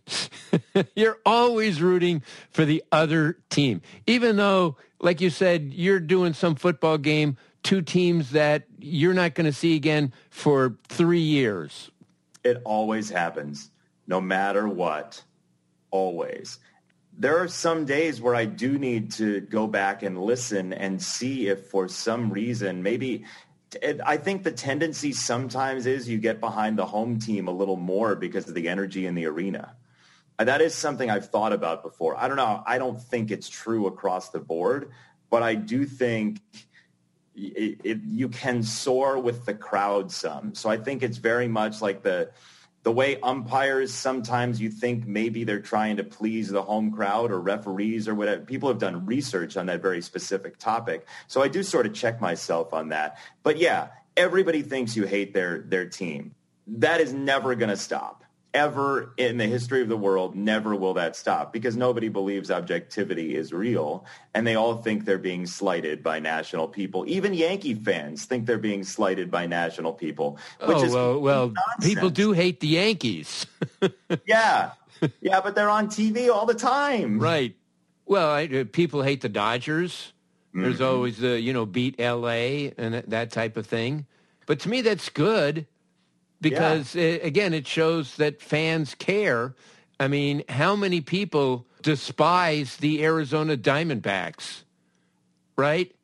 you're 0.96 1.18
always 1.24 1.80
rooting 1.80 2.22
for 2.50 2.64
the 2.64 2.82
other 2.92 3.38
team, 3.50 3.82
even 4.06 4.36
though, 4.36 4.76
like 5.00 5.20
you 5.20 5.30
said, 5.30 5.72
you're 5.74 6.00
doing 6.00 6.32
some 6.32 6.54
football 6.54 6.98
game, 6.98 7.36
two 7.62 7.82
teams 7.82 8.30
that 8.30 8.64
you're 8.78 9.14
not 9.14 9.34
going 9.34 9.46
to 9.46 9.52
see 9.52 9.74
again 9.74 10.12
for 10.30 10.76
three 10.88 11.20
years. 11.20 11.90
It 12.44 12.62
always 12.64 13.10
happens, 13.10 13.70
no 14.06 14.20
matter 14.20 14.68
what, 14.68 15.22
always 15.90 16.58
there 17.18 17.38
are 17.38 17.48
some 17.48 17.84
days 17.86 18.20
where 18.20 18.34
I 18.34 18.44
do 18.44 18.78
need 18.78 19.12
to 19.12 19.40
go 19.40 19.66
back 19.66 20.02
and 20.02 20.20
listen 20.20 20.72
and 20.72 21.02
see 21.02 21.48
if 21.48 21.66
for 21.68 21.88
some 21.88 22.30
reason, 22.30 22.82
maybe 22.82 23.24
I 24.04 24.16
think 24.16 24.44
the 24.44 24.52
tendency 24.52 25.12
sometimes 25.12 25.86
is 25.86 26.08
you 26.08 26.18
get 26.18 26.40
behind 26.40 26.78
the 26.78 26.86
home 26.86 27.18
team 27.18 27.48
a 27.48 27.50
little 27.50 27.76
more 27.76 28.14
because 28.14 28.48
of 28.48 28.54
the 28.54 28.68
energy 28.68 29.06
in 29.06 29.14
the 29.14 29.26
arena. 29.26 29.74
That 30.38 30.60
is 30.60 30.74
something 30.74 31.10
I've 31.10 31.30
thought 31.30 31.52
about 31.52 31.82
before. 31.82 32.16
I 32.16 32.28
don't 32.28 32.36
know. 32.36 32.62
I 32.66 32.78
don't 32.78 33.00
think 33.00 33.30
it's 33.30 33.48
true 33.48 33.86
across 33.86 34.30
the 34.30 34.38
board, 34.38 34.90
but 35.30 35.42
I 35.42 35.54
do 35.54 35.84
think 35.84 36.40
it, 37.34 37.80
it, 37.84 37.98
you 38.04 38.28
can 38.28 38.62
soar 38.62 39.18
with 39.18 39.46
the 39.46 39.54
crowd 39.54 40.12
some. 40.12 40.54
So 40.54 40.68
I 40.68 40.76
think 40.76 41.02
it's 41.02 41.18
very 41.18 41.48
much 41.48 41.82
like 41.82 42.02
the 42.02 42.30
the 42.86 42.92
way 42.92 43.18
umpires 43.20 43.92
sometimes 43.92 44.60
you 44.60 44.70
think 44.70 45.08
maybe 45.08 45.42
they're 45.42 45.58
trying 45.58 45.96
to 45.96 46.04
please 46.04 46.50
the 46.50 46.62
home 46.62 46.92
crowd 46.92 47.32
or 47.32 47.40
referees 47.40 48.06
or 48.06 48.14
whatever. 48.14 48.42
People 48.42 48.68
have 48.68 48.78
done 48.78 49.04
research 49.04 49.56
on 49.56 49.66
that 49.66 49.82
very 49.82 50.00
specific 50.00 50.56
topic. 50.56 51.04
So 51.26 51.42
I 51.42 51.48
do 51.48 51.64
sort 51.64 51.86
of 51.86 51.94
check 51.94 52.20
myself 52.20 52.72
on 52.72 52.90
that. 52.90 53.18
But 53.42 53.56
yeah, 53.56 53.88
everybody 54.16 54.62
thinks 54.62 54.94
you 54.94 55.04
hate 55.04 55.34
their 55.34 55.62
their 55.62 55.88
team. 55.88 56.36
That 56.68 57.00
is 57.00 57.12
never 57.12 57.56
going 57.56 57.70
to 57.70 57.76
stop 57.76 58.22
ever 58.56 59.12
in 59.18 59.36
the 59.36 59.46
history 59.46 59.82
of 59.82 59.88
the 59.88 59.96
world, 59.96 60.34
never 60.34 60.74
will 60.74 60.94
that 60.94 61.14
stop 61.14 61.52
because 61.52 61.76
nobody 61.76 62.08
believes 62.08 62.50
objectivity 62.50 63.36
is 63.36 63.52
real. 63.52 64.06
And 64.34 64.46
they 64.46 64.54
all 64.54 64.78
think 64.78 65.04
they're 65.04 65.18
being 65.18 65.46
slighted 65.46 66.02
by 66.02 66.18
national 66.18 66.68
people. 66.68 67.04
Even 67.06 67.34
Yankee 67.34 67.74
fans 67.74 68.24
think 68.24 68.46
they're 68.46 68.58
being 68.58 68.82
slighted 68.82 69.30
by 69.30 69.46
national 69.46 69.92
people. 69.92 70.38
Which 70.64 70.78
oh, 70.78 71.18
well, 71.18 71.20
well 71.20 71.52
people 71.82 72.08
do 72.08 72.32
hate 72.32 72.60
the 72.60 72.68
Yankees. 72.68 73.46
yeah. 74.26 74.72
Yeah, 75.20 75.42
but 75.42 75.54
they're 75.54 75.70
on 75.70 75.88
TV 75.88 76.32
all 76.32 76.46
the 76.46 76.54
time. 76.54 77.18
Right. 77.18 77.54
Well, 78.06 78.30
I, 78.30 78.44
uh, 78.46 78.64
people 78.72 79.02
hate 79.02 79.20
the 79.20 79.28
Dodgers. 79.28 80.14
There's 80.54 80.76
mm-hmm. 80.76 80.84
always 80.84 81.18
the, 81.18 81.38
you 81.38 81.52
know, 81.52 81.66
beat 81.66 82.00
LA 82.00 82.72
and 82.78 82.94
that 83.06 83.30
type 83.30 83.58
of 83.58 83.66
thing. 83.66 84.06
But 84.46 84.60
to 84.60 84.70
me, 84.70 84.80
that's 84.80 85.10
good 85.10 85.66
because 86.40 86.94
yeah. 86.94 87.02
it, 87.02 87.24
again, 87.24 87.54
it 87.54 87.66
shows 87.66 88.16
that 88.16 88.40
fans 88.40 88.94
care. 88.94 89.54
I 89.98 90.08
mean, 90.08 90.42
how 90.48 90.76
many 90.76 91.00
people 91.00 91.66
despise 91.82 92.76
the 92.76 93.04
Arizona 93.04 93.56
Diamondbacks, 93.56 94.62
right? 95.56 95.94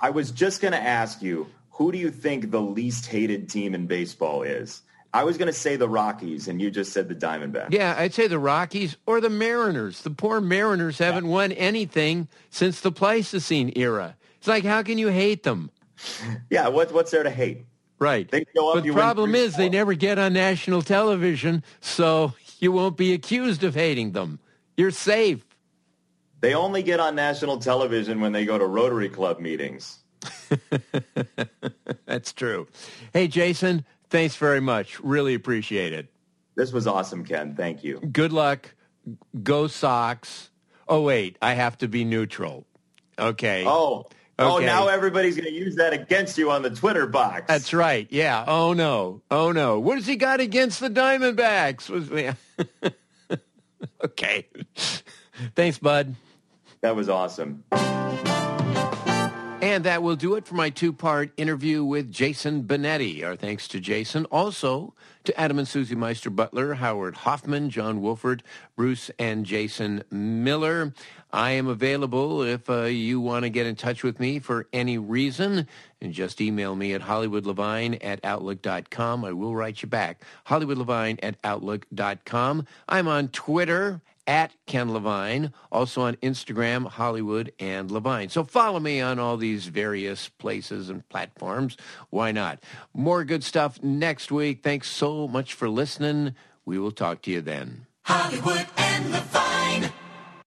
I 0.00 0.10
was 0.10 0.30
just 0.30 0.60
going 0.60 0.72
to 0.72 0.80
ask 0.80 1.22
you, 1.22 1.48
who 1.70 1.92
do 1.92 1.98
you 1.98 2.10
think 2.10 2.50
the 2.50 2.60
least 2.60 3.06
hated 3.06 3.48
team 3.48 3.74
in 3.74 3.86
baseball 3.86 4.42
is? 4.42 4.82
I 5.12 5.24
was 5.24 5.38
going 5.38 5.46
to 5.46 5.52
say 5.58 5.76
the 5.76 5.88
Rockies, 5.88 6.46
and 6.46 6.60
you 6.60 6.70
just 6.70 6.92
said 6.92 7.08
the 7.08 7.14
Diamondbacks. 7.14 7.72
Yeah, 7.72 7.94
I'd 7.96 8.12
say 8.12 8.26
the 8.26 8.38
Rockies 8.38 8.96
or 9.06 9.20
the 9.20 9.30
Mariners. 9.30 10.02
The 10.02 10.10
poor 10.10 10.42
Mariners 10.42 10.98
haven't 10.98 11.24
yeah. 11.24 11.30
won 11.30 11.52
anything 11.52 12.28
since 12.50 12.80
the 12.80 12.92
Pleistocene 12.92 13.72
era. 13.76 14.16
It's 14.36 14.46
like, 14.46 14.64
how 14.64 14.82
can 14.82 14.98
you 14.98 15.08
hate 15.08 15.42
them? 15.42 15.70
Yeah, 16.50 16.68
what, 16.68 16.92
what's 16.92 17.10
there 17.10 17.22
to 17.22 17.30
hate? 17.30 17.64
Right. 17.98 18.30
They 18.30 18.44
show 18.54 18.68
up, 18.70 18.74
but 18.76 18.84
the 18.84 18.92
problem 18.92 19.34
is 19.34 19.56
they 19.56 19.68
never 19.68 19.94
get 19.94 20.18
on 20.18 20.32
national 20.34 20.82
television, 20.82 21.62
so 21.80 22.34
you 22.58 22.72
won't 22.72 22.96
be 22.96 23.12
accused 23.14 23.64
of 23.64 23.74
hating 23.74 24.12
them. 24.12 24.38
You're 24.76 24.90
safe. 24.90 25.44
They 26.40 26.54
only 26.54 26.82
get 26.82 27.00
on 27.00 27.14
national 27.14 27.58
television 27.58 28.20
when 28.20 28.32
they 28.32 28.44
go 28.44 28.58
to 28.58 28.66
Rotary 28.66 29.08
Club 29.08 29.40
meetings. 29.40 29.98
That's 32.06 32.32
true. 32.32 32.66
Hey, 33.12 33.28
Jason, 33.28 33.84
thanks 34.10 34.36
very 34.36 34.60
much. 34.60 35.00
Really 35.00 35.34
appreciate 35.34 35.92
it. 35.92 36.08
This 36.54 36.72
was 36.72 36.86
awesome, 36.86 37.24
Ken. 37.24 37.54
Thank 37.54 37.82
you. 37.82 38.00
Good 38.00 38.32
luck. 38.32 38.74
Go 39.42 39.66
Sox. 39.66 40.50
Oh, 40.88 41.02
wait, 41.02 41.36
I 41.42 41.54
have 41.54 41.78
to 41.78 41.88
be 41.88 42.04
neutral. 42.04 42.66
Okay. 43.18 43.64
Oh, 43.66 43.70
Oh, 43.70 44.06
Oh, 44.38 44.56
okay. 44.56 44.64
Oh, 44.64 44.66
now 44.66 44.88
everybody's 44.88 45.34
going 45.34 45.46
to 45.46 45.52
use 45.52 45.76
that 45.76 45.94
against 45.94 46.36
you 46.36 46.50
on 46.50 46.62
the 46.62 46.70
Twitter 46.70 47.06
box. 47.06 47.44
That's 47.48 47.72
right. 47.72 48.06
Yeah. 48.10 48.44
Oh 48.46 48.74
no. 48.74 49.22
Oh 49.30 49.50
no. 49.52 49.80
What 49.80 49.96
has 49.96 50.06
he 50.06 50.16
got 50.16 50.40
against 50.40 50.80
the 50.80 50.90
Diamondbacks? 50.90 51.90
okay. 54.04 54.46
Thanks, 55.54 55.78
bud. 55.78 56.14
That 56.82 56.94
was 56.94 57.08
awesome. 57.08 57.64
And 59.66 59.82
that 59.82 60.04
will 60.04 60.14
do 60.14 60.36
it 60.36 60.46
for 60.46 60.54
my 60.54 60.70
two-part 60.70 61.32
interview 61.36 61.84
with 61.84 62.12
Jason 62.12 62.62
Benetti. 62.62 63.24
Our 63.24 63.34
thanks 63.34 63.66
to 63.66 63.80
Jason. 63.80 64.24
Also 64.26 64.94
to 65.24 65.36
Adam 65.40 65.58
and 65.58 65.66
Susie 65.66 65.96
Meister 65.96 66.30
Butler, 66.30 66.74
Howard 66.74 67.16
Hoffman, 67.16 67.68
John 67.68 68.00
Wolford, 68.00 68.44
Bruce 68.76 69.10
and 69.18 69.44
Jason 69.44 70.04
Miller. 70.08 70.94
I 71.32 71.50
am 71.50 71.66
available 71.66 72.42
if 72.42 72.70
uh, 72.70 72.82
you 72.82 73.20
want 73.20 73.42
to 73.42 73.50
get 73.50 73.66
in 73.66 73.74
touch 73.74 74.04
with 74.04 74.20
me 74.20 74.38
for 74.38 74.68
any 74.72 74.98
reason. 74.98 75.66
And 76.00 76.12
just 76.12 76.40
email 76.40 76.76
me 76.76 76.94
at 76.94 77.00
hollywoodlevine 77.00 77.98
at 78.04 78.24
outlook.com. 78.24 79.24
I 79.24 79.32
will 79.32 79.56
write 79.56 79.82
you 79.82 79.88
back. 79.88 80.22
hollywoodlevine 80.46 81.18
at 81.24 81.38
outlook.com. 81.42 82.66
I'm 82.88 83.08
on 83.08 83.28
Twitter 83.30 84.00
at 84.26 84.52
Ken 84.66 84.92
Levine, 84.92 85.52
also 85.70 86.02
on 86.02 86.16
Instagram, 86.16 86.88
Hollywood 86.88 87.52
and 87.58 87.90
Levine. 87.90 88.28
So 88.28 88.44
follow 88.44 88.80
me 88.80 89.00
on 89.00 89.18
all 89.18 89.36
these 89.36 89.66
various 89.66 90.28
places 90.28 90.90
and 90.90 91.08
platforms. 91.08 91.76
Why 92.10 92.32
not? 92.32 92.62
More 92.92 93.24
good 93.24 93.44
stuff 93.44 93.82
next 93.82 94.32
week. 94.32 94.62
Thanks 94.62 94.90
so 94.90 95.28
much 95.28 95.54
for 95.54 95.68
listening. 95.68 96.34
We 96.64 96.78
will 96.78 96.92
talk 96.92 97.22
to 97.22 97.30
you 97.30 97.40
then. 97.40 97.86
Hollywood 98.02 98.66
and 98.76 99.12
Levine. 99.12 99.92